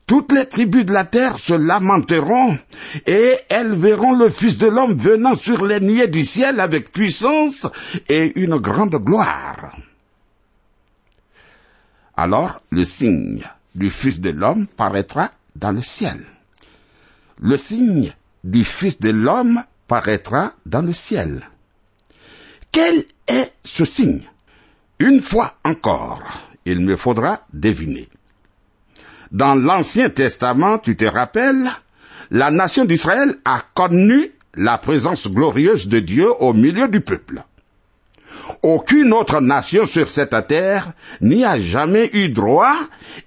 Toutes 0.06 0.32
les 0.32 0.48
tribus 0.48 0.86
de 0.86 0.94
la 0.94 1.06
terre 1.06 1.38
se 1.38 1.54
lamenteront 1.54 2.58
et 3.06 3.36
elles 3.50 3.76
verront 3.76 4.14
le 4.14 4.30
Fils 4.30 4.58
de 4.58 4.68
l'homme 4.68 4.96
venant 4.96 5.36
sur 5.36 5.66
les 5.66 5.80
nuées 5.80 6.08
du 6.08 6.24
ciel 6.24 6.60
avec 6.60 6.92
puissance 6.92 7.68
et 8.08 8.40
une 8.40 8.58
grande 8.58 8.96
gloire. 8.96 9.76
Alors 12.16 12.62
le 12.72 12.86
signe 12.86 13.44
du 13.76 13.90
Fils 13.90 14.20
de 14.20 14.30
l'homme 14.30 14.68
paraîtra 14.68 15.32
dans 15.56 15.72
le 15.72 15.82
ciel. 15.82 16.24
Le 17.42 17.58
signe 17.58 18.14
du 18.44 18.64
Fils 18.64 19.00
de 19.00 19.10
l'homme 19.10 19.64
paraîtra 19.88 20.54
dans 20.66 20.82
le 20.82 20.94
ciel. 20.94 21.42
Quel 22.72 23.06
est 23.28 23.54
ce 23.64 23.86
signe? 23.86 24.24
Une 25.00 25.22
fois 25.22 25.56
encore, 25.64 26.22
il 26.66 26.82
me 26.82 26.98
faudra 26.98 27.46
deviner. 27.54 28.08
Dans 29.32 29.56
l'Ancien 29.56 30.10
Testament, 30.10 30.80
tu 30.80 30.96
te 30.96 31.06
rappelles, 31.06 31.70
la 32.32 32.52
nation 32.52 32.86
d'Israël 32.86 33.38
a 33.46 33.62
connu 33.74 34.32
la 34.56 34.78
présence 34.78 35.28
glorieuse 35.28 35.88
de 35.88 36.00
Dieu 36.00 36.28
au 36.40 36.54
milieu 36.54 36.88
du 36.88 37.02
peuple. 37.02 37.44
Aucune 38.62 39.14
autre 39.14 39.42
nation 39.42 39.86
sur 39.86 40.10
cette 40.10 40.48
terre 40.48 40.94
n'y 41.22 41.46
a 41.46 41.60
jamais 41.60 42.10
eu 42.14 42.30
droit 42.30 42.78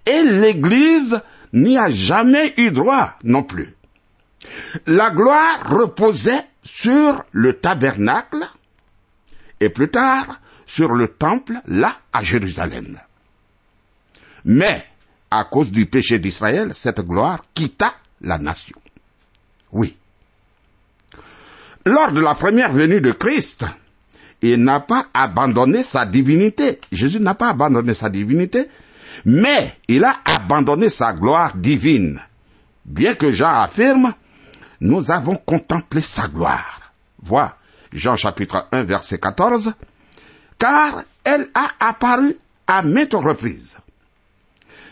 et 0.07 0.23
l'Église 0.23 1.21
n'y 1.53 1.79
a 1.79 1.91
jamais 1.91 2.55
eu 2.57 2.71
droit 2.71 3.15
non 3.25 3.43
plus. 3.43 3.75
La 4.87 5.11
gloire 5.11 5.61
reposait 5.69 6.45
sur 6.63 7.25
le 7.33 7.55
tabernacle 7.55 8.45
et 9.61 9.69
plus 9.69 9.91
tard 9.91 10.41
sur 10.67 10.93
le 10.93 11.09
temple 11.09 11.55
là 11.67 11.95
à 12.13 12.25
Jérusalem. 12.25 12.99
Mais 14.45 14.85
à 15.31 15.45
cause 15.45 15.71
du 15.71 15.87
péché 15.87 16.19
d'Israël, 16.19 16.73
cette 16.75 17.01
gloire 17.01 17.45
quitta 17.55 17.95
la 18.21 18.39
nation. 18.39 18.77
Oui. 19.71 19.97
Lors 21.85 22.13
de 22.13 22.21
la 22.21 22.35
première 22.35 22.73
venue 22.73 23.01
de 23.01 23.13
Christ, 23.13 23.65
il 24.43 24.63
n'a 24.63 24.81
pas 24.81 25.07
abandonné 25.15 25.83
sa 25.83 26.05
divinité. 26.05 26.81
Jésus 26.91 27.21
n'a 27.21 27.35
pas 27.35 27.51
abandonné 27.51 27.95
sa 27.95 28.11
divinité, 28.11 28.69
mais 29.25 29.77
il 29.89 30.05
a 30.05 30.17
abandonné 30.25 30.89
sa 30.91 31.13
gloire 31.13 31.55
divine. 31.55 32.21
Bien 32.85 33.15
que 33.15 33.31
Jean 33.31 33.53
affirme, 33.53 34.13
nous 34.81 35.11
avons 35.11 35.37
contemplé 35.37 36.03
sa 36.03 36.27
gloire. 36.27 36.93
Vois 37.23 37.57
Jean 37.93 38.17
chapitre 38.17 38.67
1 38.73 38.83
verset 38.83 39.19
14, 39.19 39.75
car 40.59 41.03
elle 41.25 41.49
a 41.55 41.69
apparu 41.79 42.37
à 42.67 42.83
maintes 42.83 43.15
reprises. 43.15 43.79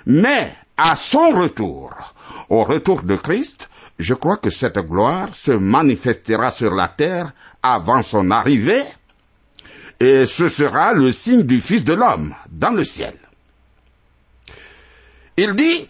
Mais 0.07 0.55
à 0.77 0.97
son 0.97 1.31
retour, 1.31 2.15
au 2.49 2.63
retour 2.65 3.03
de 3.03 3.17
Christ, 3.17 3.69
je 3.99 4.15
crois 4.15 4.37
que 4.37 4.51
cette 4.51 4.79
gloire 4.79 5.35
se 5.35 5.51
manifestera 5.51 6.51
sur 6.51 6.75
la 6.75 6.89
terre 6.89 7.33
avant 7.63 8.03
son 8.03 8.31
arrivée 8.31 8.83
et 10.01 10.27
ce 10.27 10.49
sera 10.49 10.95
le 10.95 11.13
signe 11.13 11.43
du 11.43 11.61
Fils 11.61 11.85
de 11.85 11.93
l'homme 11.93 12.35
dans 12.51 12.71
le 12.71 12.85
ciel. 12.85 13.15
Il 15.37 15.55
dit, 15.55 15.87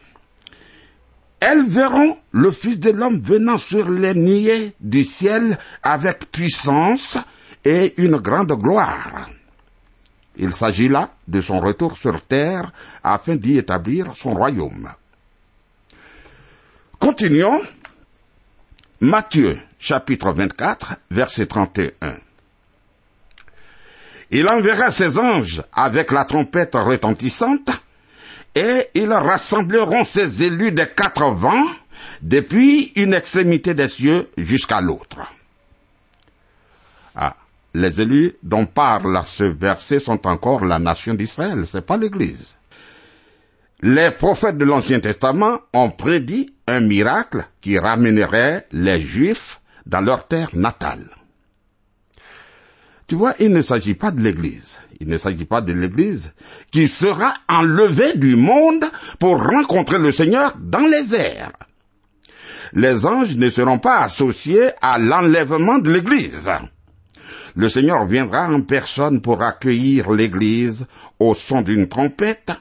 elles 1.39 1.65
verront 1.65 2.19
le 2.33 2.51
Fils 2.51 2.79
de 2.79 2.91
l'homme 2.91 3.21
venant 3.21 3.59
sur 3.59 3.89
les 3.89 4.15
nuées 4.15 4.73
du 4.81 5.05
ciel 5.05 5.59
avec 5.83 6.31
puissance 6.31 7.17
et 7.65 7.95
une 7.99 8.17
grande 8.17 8.53
gloire. 8.53 9.31
Il 10.37 10.53
s'agit 10.53 10.89
là 10.89 11.11
de 11.29 11.41
son 11.41 11.61
retour 11.61 11.97
sur 11.97 12.23
terre 12.23 12.73
afin 13.03 13.37
d'y 13.37 13.59
établir 13.59 14.15
son 14.17 14.35
royaume. 14.35 14.91
Continuons. 16.99 17.63
Matthieu 19.01 19.59
chapitre 19.79 20.33
24 20.33 20.97
verset 21.11 21.47
31. 21.47 22.17
Il 24.31 24.47
enverra 24.49 24.91
ses 24.91 25.19
anges 25.19 25.63
avec 25.73 26.13
la 26.13 26.25
trompette 26.25 26.75
retentissante 26.75 27.71
et 28.55 28.89
ils 28.95 29.13
rassembleront 29.13 30.05
ses 30.05 30.45
élus 30.45 30.73
des 30.73 30.87
quatre 30.87 31.31
vents 31.33 31.67
depuis 32.23 32.93
une 32.95 33.15
extrémité 33.15 33.75
des 33.75 33.89
cieux 33.89 34.29
jusqu'à 34.37 34.81
l'autre. 34.81 35.19
Ah, 37.17 37.35
les 37.75 38.01
élus 38.01 38.37
dont 38.43 38.67
parle 38.67 39.21
ce 39.27 39.45
verset 39.45 39.99
sont 39.99 40.27
encore 40.27 40.65
la 40.65 40.79
nation 40.79 41.15
d'Israël, 41.15 41.67
c'est 41.67 41.85
pas 41.85 41.97
l'église. 41.97 42.57
Les 43.83 44.11
prophètes 44.11 44.59
de 44.59 44.65
l'Ancien 44.65 45.01
Testament 45.01 45.61
ont 45.73 45.91
prédit 45.91 46.55
un 46.67 46.81
miracle 46.81 47.47
qui 47.61 47.79
ramènerait 47.79 48.67
les 48.73 49.01
Juifs 49.01 49.61
dans 49.87 50.01
leur 50.01 50.29
terre 50.29 50.51
natale. 50.53 51.09
Tu 53.11 53.17
vois, 53.17 53.35
il 53.41 53.51
ne 53.53 53.61
s'agit 53.61 53.95
pas 53.95 54.13
de 54.13 54.21
l'église. 54.21 54.79
Il 55.01 55.09
ne 55.09 55.19
s'agit 55.19 55.45
pas 55.45 55.61
de 55.63 55.73
l'église 55.73 56.33
qui 56.71 56.87
sera 56.87 57.35
enlevée 57.49 58.15
du 58.15 58.37
monde 58.37 58.85
pour 59.19 59.37
rencontrer 59.43 59.99
le 59.99 60.13
Seigneur 60.13 60.55
dans 60.61 60.79
les 60.79 61.17
airs. 61.17 61.51
Les 62.73 63.07
anges 63.07 63.35
ne 63.35 63.51
seront 63.51 63.81
pas 63.81 64.05
associés 64.05 64.71
à 64.81 64.97
l'enlèvement 65.01 65.79
de 65.79 65.91
l'église 65.91 66.49
le 67.57 67.69
Seigneur 67.69 68.07
viendra 68.07 68.49
en 68.49 68.63
personne 68.63 69.21
pour 69.21 69.43
accueillir 69.43 70.13
l'Église 70.13 70.87
au 71.19 71.35
son 71.35 71.63
d'une 71.63 71.89
trompette, 71.89 72.53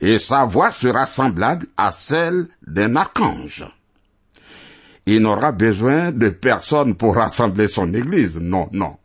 et 0.00 0.18
sa 0.18 0.44
voix 0.44 0.72
sera 0.72 1.06
semblable 1.06 1.66
à 1.76 1.92
celle 1.92 2.48
d'un 2.66 2.96
archange. 2.96 3.64
Il 5.06 5.20
n'aura 5.20 5.52
besoin 5.52 6.10
de 6.10 6.30
personne 6.30 6.96
pour 6.96 7.14
rassembler 7.14 7.68
son 7.68 7.94
Église, 7.94 8.40
non, 8.40 8.68
non. 8.72 8.96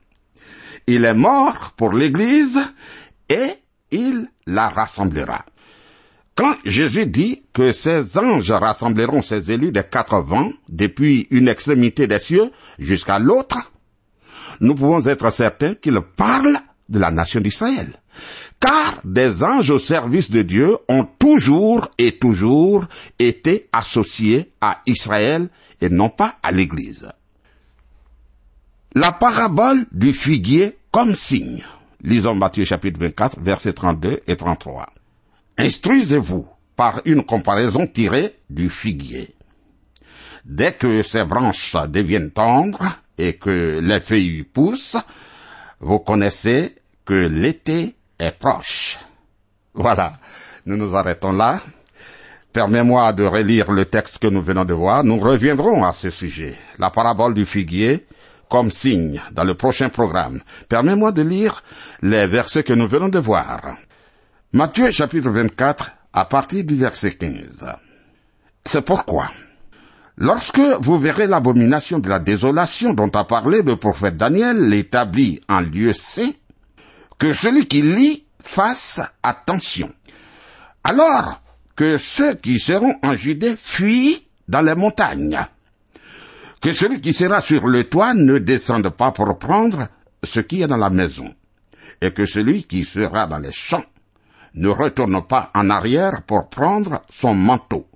Il 0.87 1.05
est 1.05 1.13
mort 1.13 1.73
pour 1.77 1.93
l'Église 1.93 2.59
et 3.29 3.53
il 3.91 4.27
la 4.45 4.69
rassemblera. 4.69 5.45
Quand 6.35 6.55
Jésus 6.63 7.05
dit 7.05 7.41
que 7.53 7.73
ses 7.73 8.17
anges 8.17 8.51
rassembleront 8.51 9.21
ses 9.21 9.51
élus 9.51 9.73
des 9.73 9.83
quatre 9.83 10.21
vents, 10.21 10.51
depuis 10.69 11.27
une 11.31 11.49
extrémité 11.49 12.07
des 12.07 12.19
cieux 12.19 12.51
jusqu'à 12.77 13.19
l'autre, 13.19 13.73
nous 14.61 14.73
pouvons 14.73 15.05
être 15.05 15.31
certains 15.31 15.75
qu'il 15.75 15.99
parle 16.15 16.57
de 16.87 16.99
la 16.99 17.11
nation 17.11 17.41
d'Israël. 17.41 17.93
Car 18.59 19.01
des 19.03 19.43
anges 19.43 19.69
au 19.69 19.79
service 19.79 20.31
de 20.31 20.41
Dieu 20.41 20.77
ont 20.87 21.05
toujours 21.05 21.89
et 21.97 22.13
toujours 22.13 22.85
été 23.19 23.67
associés 23.71 24.51
à 24.61 24.81
Israël 24.85 25.49
et 25.81 25.89
non 25.89 26.09
pas 26.09 26.35
à 26.43 26.51
l'Église. 26.51 27.09
La 28.95 29.11
parabole 29.11 29.85
du 29.91 30.13
figuier 30.13 30.75
comme 30.89 31.15
signe. 31.15 31.63
Lisons 32.01 32.33
Matthieu 32.33 32.65
chapitre 32.65 32.99
24, 32.99 33.39
versets 33.39 33.73
32 33.73 34.21
et 34.25 34.35
33. 34.35 34.87
Instruisez-vous 35.59 36.47
par 36.75 37.01
une 37.05 37.23
comparaison 37.23 37.85
tirée 37.85 38.35
du 38.49 38.71
figuier. 38.71 39.35
Dès 40.43 40.73
que 40.73 41.03
ses 41.03 41.23
branches 41.23 41.75
deviennent 41.87 42.31
tendres 42.31 42.83
et 43.19 43.33
que 43.33 43.79
les 43.79 43.99
feuilles 43.99 44.43
poussent, 44.43 44.97
vous 45.79 45.99
connaissez 45.99 46.73
que 47.05 47.27
l'été 47.27 47.95
est 48.17 48.39
proche. 48.39 48.97
Voilà, 49.75 50.13
nous 50.65 50.77
nous 50.77 50.95
arrêtons 50.95 51.33
là. 51.33 51.61
Permets-moi 52.53 53.13
de 53.13 53.23
relire 53.25 53.71
le 53.71 53.85
texte 53.85 54.17
que 54.17 54.27
nous 54.27 54.41
venons 54.41 54.65
de 54.65 54.73
voir. 54.73 55.03
Nous 55.03 55.19
reviendrons 55.19 55.85
à 55.85 55.93
ce 55.93 56.09
sujet, 56.09 56.55
la 56.79 56.89
parabole 56.89 57.35
du 57.35 57.45
figuier, 57.45 58.07
comme 58.49 58.71
signe 58.71 59.21
dans 59.31 59.43
le 59.43 59.53
prochain 59.53 59.89
programme. 59.89 60.41
Permets-moi 60.67 61.11
de 61.11 61.21
lire 61.21 61.63
les 62.01 62.27
versets 62.27 62.63
que 62.63 62.73
nous 62.73 62.87
venons 62.87 63.09
de 63.09 63.19
voir. 63.19 63.77
Matthieu 64.53 64.91
chapitre 64.91 65.29
24 65.29 65.91
à 66.13 66.25
partir 66.25 66.63
du 66.63 66.75
verset 66.75 67.13
15. 67.13 67.65
C'est 68.65 68.81
pourquoi 68.81 69.29
Lorsque 70.17 70.59
vous 70.59 70.99
verrez 70.99 71.27
l'abomination 71.27 71.99
de 71.99 72.09
la 72.09 72.19
désolation 72.19 72.93
dont 72.93 73.09
a 73.09 73.23
parlé 73.23 73.61
le 73.61 73.77
prophète 73.77 74.17
Daniel, 74.17 74.67
l'établi 74.67 75.39
en 75.47 75.61
lieu 75.61 75.93
saint, 75.93 76.31
que 77.17 77.33
celui 77.33 77.67
qui 77.67 77.81
lit 77.83 78.25
fasse 78.43 78.99
attention. 79.23 79.93
Alors 80.83 81.41
que 81.75 81.97
ceux 81.97 82.33
qui 82.33 82.59
seront 82.59 82.95
en 83.01 83.13
Judée 83.15 83.55
fuient 83.57 84.27
dans 84.49 84.61
les 84.61 84.75
montagnes. 84.75 85.39
Que 86.61 86.73
celui 86.73 86.99
qui 86.99 87.13
sera 87.13 87.41
sur 87.41 87.67
le 87.67 87.85
toit 87.85 88.13
ne 88.13 88.37
descende 88.37 88.89
pas 88.89 89.11
pour 89.11 89.37
prendre 89.39 89.87
ce 90.23 90.41
qui 90.41 90.61
est 90.61 90.67
dans 90.67 90.77
la 90.77 90.89
maison. 90.89 91.33
Et 92.01 92.11
que 92.11 92.25
celui 92.25 92.63
qui 92.63 92.85
sera 92.85 93.27
dans 93.27 93.39
les 93.39 93.51
champs 93.51 93.85
ne 94.55 94.69
retourne 94.69 95.25
pas 95.25 95.51
en 95.53 95.69
arrière 95.69 96.23
pour 96.23 96.49
prendre 96.49 97.03
son 97.09 97.33
manteau. 97.33 97.87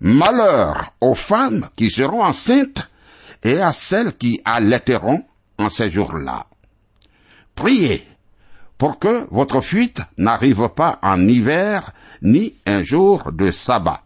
Malheur 0.00 0.92
aux 1.00 1.14
femmes 1.14 1.68
qui 1.76 1.90
seront 1.90 2.22
enceintes 2.22 2.88
et 3.42 3.60
à 3.60 3.72
celles 3.72 4.16
qui 4.16 4.40
allaiteront 4.44 5.24
en 5.58 5.68
ces 5.68 5.90
jours-là. 5.90 6.46
Priez 7.54 8.06
pour 8.78 8.98
que 8.98 9.26
votre 9.30 9.60
fuite 9.60 10.00
n'arrive 10.16 10.68
pas 10.70 10.98
en 11.02 11.20
hiver 11.28 11.92
ni 12.22 12.54
un 12.66 12.82
jour 12.82 13.30
de 13.32 13.50
sabbat. 13.50 14.02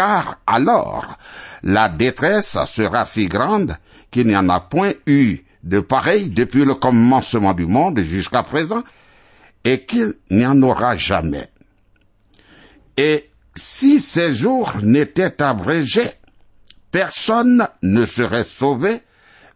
Car 0.00 0.38
alors 0.46 1.18
la 1.62 1.90
détresse 1.90 2.56
sera 2.72 3.04
si 3.04 3.26
grande 3.26 3.76
qu'il 4.10 4.28
n'y 4.28 4.34
en 4.34 4.48
a 4.48 4.58
point 4.58 4.94
eu 5.04 5.40
de 5.62 5.80
pareil 5.80 6.30
depuis 6.30 6.64
le 6.64 6.74
commencement 6.74 7.52
du 7.52 7.66
monde 7.66 8.00
jusqu'à 8.00 8.42
présent 8.42 8.82
et 9.62 9.84
qu'il 9.84 10.14
n'y 10.30 10.46
en 10.46 10.62
aura 10.62 10.96
jamais. 10.96 11.48
Et 12.96 13.28
si 13.54 14.00
ces 14.00 14.32
jours 14.32 14.72
n'étaient 14.82 15.42
abrégés, 15.42 16.12
personne 16.90 17.68
ne 17.82 18.06
serait 18.06 18.44
sauvé, 18.44 19.02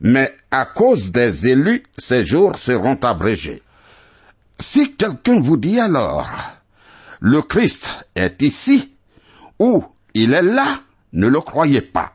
mais 0.03 0.31
à 0.51 0.67
cause 0.67 1.11
des 1.11 1.49
élus, 1.49 1.85
ces 1.97 2.27
jours 2.27 2.59
seront 2.59 2.97
abrégés. 2.97 3.63
Si 4.59 4.95
quelqu'un 4.95 5.41
vous 5.41 5.57
dit 5.57 5.81
alors, 5.81 6.29
le 7.21 7.41
Christ 7.41 8.07
est 8.15 8.43
ici, 8.43 8.95
ou 9.59 9.87
il 10.15 10.33
est 10.33 10.43
là, 10.43 10.81
ne 11.13 11.27
le 11.27 11.41
croyez 11.41 11.81
pas. 11.81 12.15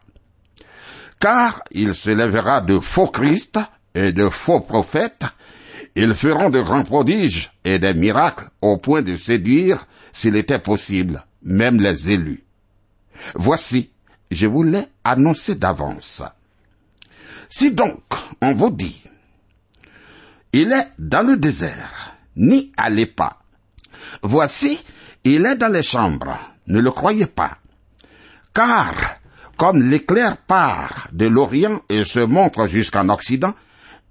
Car 1.20 1.64
il 1.72 1.96
se 1.96 2.10
lèvera 2.10 2.62
de 2.62 2.80
faux 2.80 3.08
Christ 3.08 3.60
et 3.94 4.14
de 4.14 4.30
faux 4.30 4.62
prophètes, 4.62 5.26
ils 5.96 6.14
feront 6.14 6.50
de 6.50 6.62
grands 6.62 6.84
prodiges 6.84 7.52
et 7.66 7.78
des 7.78 7.94
miracles 7.94 8.50
au 8.62 8.78
point 8.78 9.02
de 9.02 9.18
séduire, 9.18 9.86
s'il 10.14 10.38
était 10.38 10.60
possible, 10.60 11.26
même 11.44 11.80
les 11.82 12.10
élus. 12.10 12.44
Voici, 13.36 13.92
je 14.32 14.48
vous 14.48 14.64
l'ai 14.64 14.86
annoncé 15.04 15.56
d'avance. 15.56 16.24
Si 17.50 17.74
donc 17.74 18.02
on 18.42 18.54
vous 18.54 18.72
dit, 18.72 19.04
il 20.54 20.72
est 20.72 20.88
dans 20.98 21.26
le 21.26 21.38
désert, 21.38 22.16
n'y 22.36 22.72
allez 22.78 23.06
pas. 23.06 23.40
Voici, 24.22 24.82
il 25.24 25.46
est 25.46 25.58
dans 25.58 25.72
les 25.72 25.84
chambres, 25.84 26.40
ne 26.68 26.80
le 26.80 26.92
croyez 26.92 27.26
pas. 27.26 27.59
Car, 28.54 28.94
comme 29.58 29.82
l'éclair 29.84 30.38
part 30.38 31.08
de 31.12 31.28
l'Orient 31.28 31.82
et 31.90 32.04
se 32.04 32.20
montre 32.20 32.68
jusqu'en 32.68 33.10
Occident, 33.10 33.54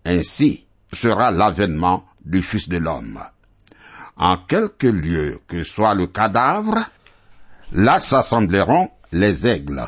ainsi 0.04 0.66
sera 0.92 1.30
l'avènement 1.30 2.06
du 2.24 2.42
Fils 2.42 2.68
de 2.68 2.78
l'homme. 2.78 3.20
En 4.16 4.36
quelque 4.38 4.86
lieu 4.86 5.40
que 5.46 5.62
soit 5.62 5.94
le 5.94 6.06
cadavre, 6.06 6.78
Là 7.72 8.00
s'assembleront 8.00 8.90
les 9.12 9.46
aigles. 9.46 9.84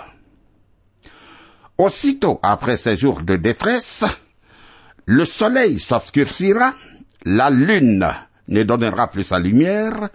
Aussitôt 1.78 2.38
après 2.42 2.76
ces 2.76 2.96
jours 2.96 3.22
de 3.22 3.36
détresse, 3.36 4.04
le 5.06 5.24
soleil 5.24 5.80
s'obscurcira, 5.80 6.74
la 7.24 7.48
lune 7.48 8.06
ne 8.48 8.62
donnera 8.64 9.08
plus 9.10 9.24
sa 9.24 9.38
lumière, 9.38 10.10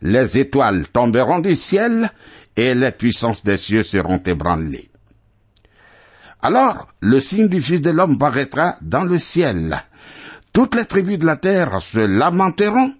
les 0.00 0.38
étoiles 0.38 0.88
tomberont 0.88 1.40
du 1.40 1.56
ciel, 1.56 2.10
et 2.56 2.74
les 2.74 2.92
puissances 2.92 3.44
des 3.44 3.56
cieux 3.56 3.82
seront 3.82 4.20
ébranlées. 4.24 4.90
Alors 6.42 6.88
le 7.00 7.20
signe 7.20 7.48
du 7.48 7.60
Fils 7.60 7.80
de 7.80 7.90
l'homme 7.90 8.18
paraîtra 8.18 8.76
dans 8.80 9.04
le 9.04 9.18
ciel. 9.18 9.82
Toutes 10.52 10.74
les 10.74 10.86
tribus 10.86 11.18
de 11.18 11.26
la 11.26 11.36
terre 11.36 11.80
se 11.82 12.00
lamenteront, 12.00 12.94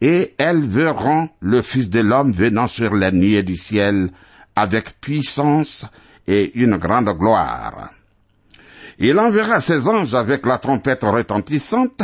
et 0.00 0.34
elles 0.38 0.66
verront 0.66 1.28
le 1.40 1.62
Fils 1.62 1.88
de 1.88 2.00
l'homme 2.00 2.32
venant 2.32 2.68
sur 2.68 2.94
les 2.94 3.12
nuées 3.12 3.42
du 3.42 3.56
ciel 3.56 4.10
avec 4.54 5.00
puissance 5.00 5.86
et 6.26 6.52
une 6.54 6.76
grande 6.76 7.10
gloire. 7.18 7.90
Il 8.98 9.18
enverra 9.18 9.60
ses 9.60 9.88
anges 9.88 10.14
avec 10.14 10.46
la 10.46 10.58
trompette 10.58 11.02
retentissante, 11.02 12.02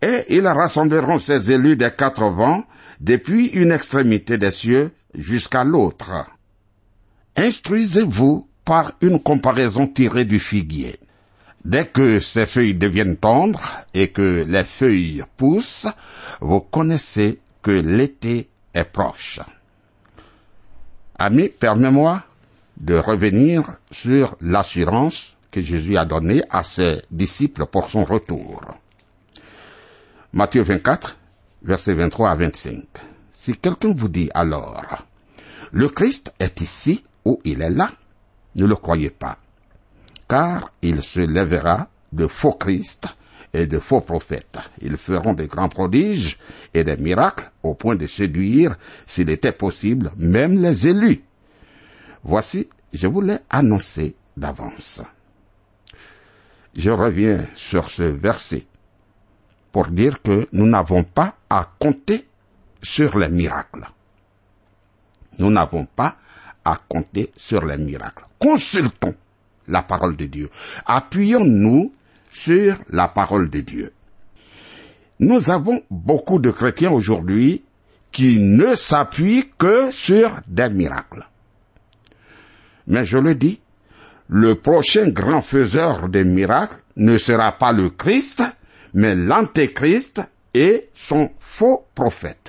et 0.00 0.24
ils 0.28 0.46
rassembleront 0.46 1.18
ses 1.18 1.50
élus 1.50 1.76
des 1.76 1.90
quatre 1.90 2.28
vents, 2.30 2.64
depuis 3.00 3.46
une 3.46 3.72
extrémité 3.72 4.38
des 4.38 4.50
cieux 4.50 4.92
jusqu'à 5.14 5.64
l'autre. 5.64 6.26
Instruisez-vous 7.36 8.48
par 8.64 8.92
une 9.00 9.20
comparaison 9.20 9.86
tirée 9.86 10.24
du 10.24 10.38
figuier. 10.38 10.98
Dès 11.64 11.86
que 11.86 12.20
ses 12.20 12.46
feuilles 12.46 12.74
deviennent 12.74 13.16
tendres 13.16 13.62
et 13.92 14.08
que 14.08 14.44
les 14.46 14.64
feuilles 14.64 15.24
poussent, 15.36 15.88
vous 16.40 16.60
connaissez 16.60 17.40
que 17.62 17.70
l'été 17.70 18.48
est 18.72 18.84
proche. 18.84 19.40
Ami, 21.18 21.50
permets-moi 21.50 22.22
de 22.78 22.96
revenir 22.96 23.64
sur 23.90 24.36
l'assurance 24.40 25.36
que 25.50 25.60
Jésus 25.60 25.98
a 25.98 26.06
donnée 26.06 26.42
à 26.48 26.62
ses 26.62 27.02
disciples 27.10 27.66
pour 27.66 27.90
son 27.90 28.04
retour. 28.04 28.62
Matthieu 30.32 30.62
24, 30.62 31.18
versets 31.62 31.94
23 31.94 32.30
à 32.30 32.34
25. 32.36 33.09
Si 33.40 33.56
quelqu'un 33.56 33.94
vous 33.94 34.10
dit 34.10 34.28
alors, 34.34 35.06
le 35.72 35.88
Christ 35.88 36.34
est 36.38 36.60
ici 36.60 37.02
ou 37.24 37.40
il 37.46 37.62
est 37.62 37.70
là, 37.70 37.90
ne 38.54 38.66
le 38.66 38.76
croyez 38.76 39.08
pas, 39.08 39.38
car 40.28 40.70
il 40.82 41.00
se 41.00 41.20
lèvera 41.20 41.88
de 42.12 42.26
faux 42.26 42.52
Christ 42.52 43.06
et 43.54 43.66
de 43.66 43.78
faux 43.78 44.02
prophètes. 44.02 44.58
Ils 44.82 44.98
feront 44.98 45.32
des 45.32 45.46
grands 45.46 45.70
prodiges 45.70 46.36
et 46.74 46.84
des 46.84 46.98
miracles 46.98 47.50
au 47.62 47.72
point 47.72 47.96
de 47.96 48.06
séduire, 48.06 48.76
s'il 49.06 49.30
était 49.30 49.52
possible, 49.52 50.12
même 50.18 50.60
les 50.60 50.88
élus. 50.88 51.24
Voici, 52.22 52.68
je 52.92 53.08
vous 53.08 53.22
l'ai 53.22 53.38
annoncé 53.48 54.16
d'avance. 54.36 55.00
Je 56.76 56.90
reviens 56.90 57.46
sur 57.54 57.88
ce 57.88 58.02
verset 58.02 58.66
pour 59.72 59.86
dire 59.86 60.20
que 60.20 60.46
nous 60.52 60.66
n'avons 60.66 61.04
pas 61.04 61.36
à 61.48 61.66
compter 61.78 62.26
sur 62.82 63.18
les 63.18 63.28
miracles. 63.28 63.86
Nous 65.38 65.50
n'avons 65.50 65.86
pas 65.86 66.16
à 66.64 66.76
compter 66.88 67.32
sur 67.36 67.64
les 67.64 67.78
miracles. 67.78 68.24
Consultons 68.38 69.14
la 69.68 69.82
parole 69.82 70.16
de 70.16 70.26
Dieu. 70.26 70.50
Appuyons-nous 70.86 71.92
sur 72.30 72.76
la 72.90 73.08
parole 73.08 73.50
de 73.50 73.60
Dieu. 73.60 73.92
Nous 75.20 75.50
avons 75.50 75.82
beaucoup 75.90 76.38
de 76.38 76.50
chrétiens 76.50 76.90
aujourd'hui 76.90 77.62
qui 78.12 78.38
ne 78.40 78.74
s'appuient 78.74 79.50
que 79.58 79.90
sur 79.90 80.40
des 80.46 80.70
miracles. 80.70 81.26
Mais 82.86 83.04
je 83.04 83.18
le 83.18 83.34
dis, 83.34 83.60
le 84.28 84.54
prochain 84.54 85.10
grand 85.10 85.42
faiseur 85.42 86.08
des 86.08 86.24
miracles 86.24 86.82
ne 86.96 87.18
sera 87.18 87.52
pas 87.52 87.72
le 87.72 87.90
Christ, 87.90 88.42
mais 88.94 89.14
l'antéchrist 89.14 90.22
et 90.54 90.88
son 90.94 91.30
faux 91.38 91.86
prophète. 91.94 92.39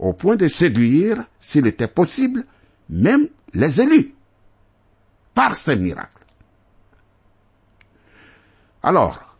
Au 0.00 0.14
point 0.14 0.36
de 0.36 0.48
séduire, 0.48 1.22
s'il 1.38 1.66
était 1.66 1.86
possible, 1.86 2.44
même 2.88 3.28
les 3.52 3.82
élus, 3.82 4.14
par 5.34 5.54
ces 5.54 5.76
miracles. 5.76 6.24
Alors, 8.82 9.36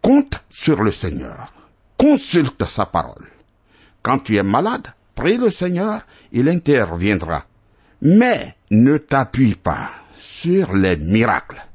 compte 0.00 0.40
sur 0.48 0.80
le 0.80 0.92
Seigneur, 0.92 1.52
consulte 1.98 2.64
sa 2.68 2.86
parole. 2.86 3.26
Quand 4.00 4.20
tu 4.20 4.36
es 4.36 4.44
malade, 4.44 4.94
prie 5.16 5.38
le 5.38 5.50
Seigneur, 5.50 6.06
il 6.30 6.48
interviendra. 6.48 7.44
Mais 8.00 8.54
ne 8.70 8.96
t'appuie 8.96 9.56
pas 9.56 9.90
sur 10.16 10.72
les 10.72 10.96
miracles 10.96 11.66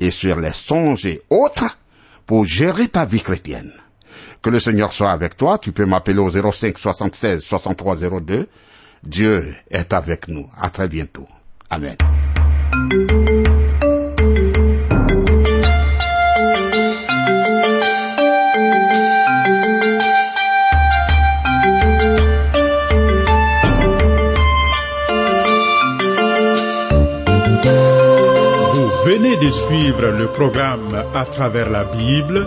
et 0.00 0.10
sur 0.10 0.40
les 0.40 0.52
songes 0.52 1.06
et 1.06 1.22
autres 1.30 1.78
pour 2.26 2.46
gérer 2.46 2.88
ta 2.88 3.04
vie 3.04 3.22
chrétienne. 3.22 3.72
Que 4.42 4.50
le 4.50 4.58
Seigneur 4.58 4.92
soit 4.92 5.12
avec 5.12 5.36
toi. 5.36 5.58
Tu 5.58 5.70
peux 5.72 5.86
m'appeler 5.86 6.18
au 6.18 6.28
05 6.28 6.76
76 6.76 7.40
63 7.40 7.96
02. 8.20 8.48
Dieu 9.04 9.54
est 9.70 9.92
avec 9.92 10.28
nous. 10.28 10.48
À 10.60 10.68
très 10.70 10.88
bientôt. 10.88 11.28
Amen. 11.70 11.96
Vous 28.72 28.90
venez 29.06 29.36
de 29.36 29.50
suivre 29.50 30.06
le 30.10 30.26
programme 30.32 31.04
à 31.14 31.24
travers 31.26 31.70
la 31.70 31.84
Bible, 31.84 32.46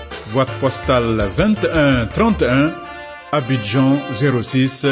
boîte 0.33 0.51
postale 0.59 1.21
21 1.37 2.07
31, 2.07 2.71
Abidjan 3.31 3.95
06, 4.41 4.87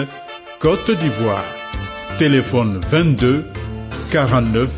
Côte 0.60 0.92
d'Ivoire. 0.92 1.44
Téléphone 2.18 2.80
22 2.90 3.46
49 4.12 4.70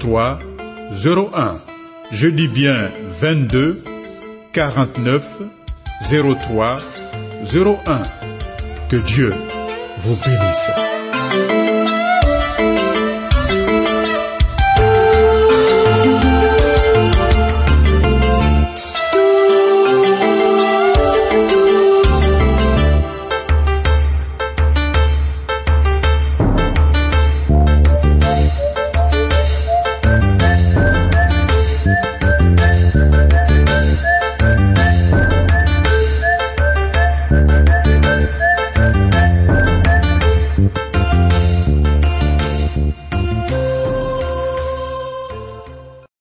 03 0.00 0.38
01. 0.92 1.56
Je 2.10 2.28
dis 2.28 2.48
bien 2.48 2.90
22 3.20 3.82
49 4.52 5.24
03 6.10 6.78
01. 7.54 7.76
Que 8.88 8.96
Dieu 8.96 9.34
vous 9.98 10.16
bénisse. 10.24 12.01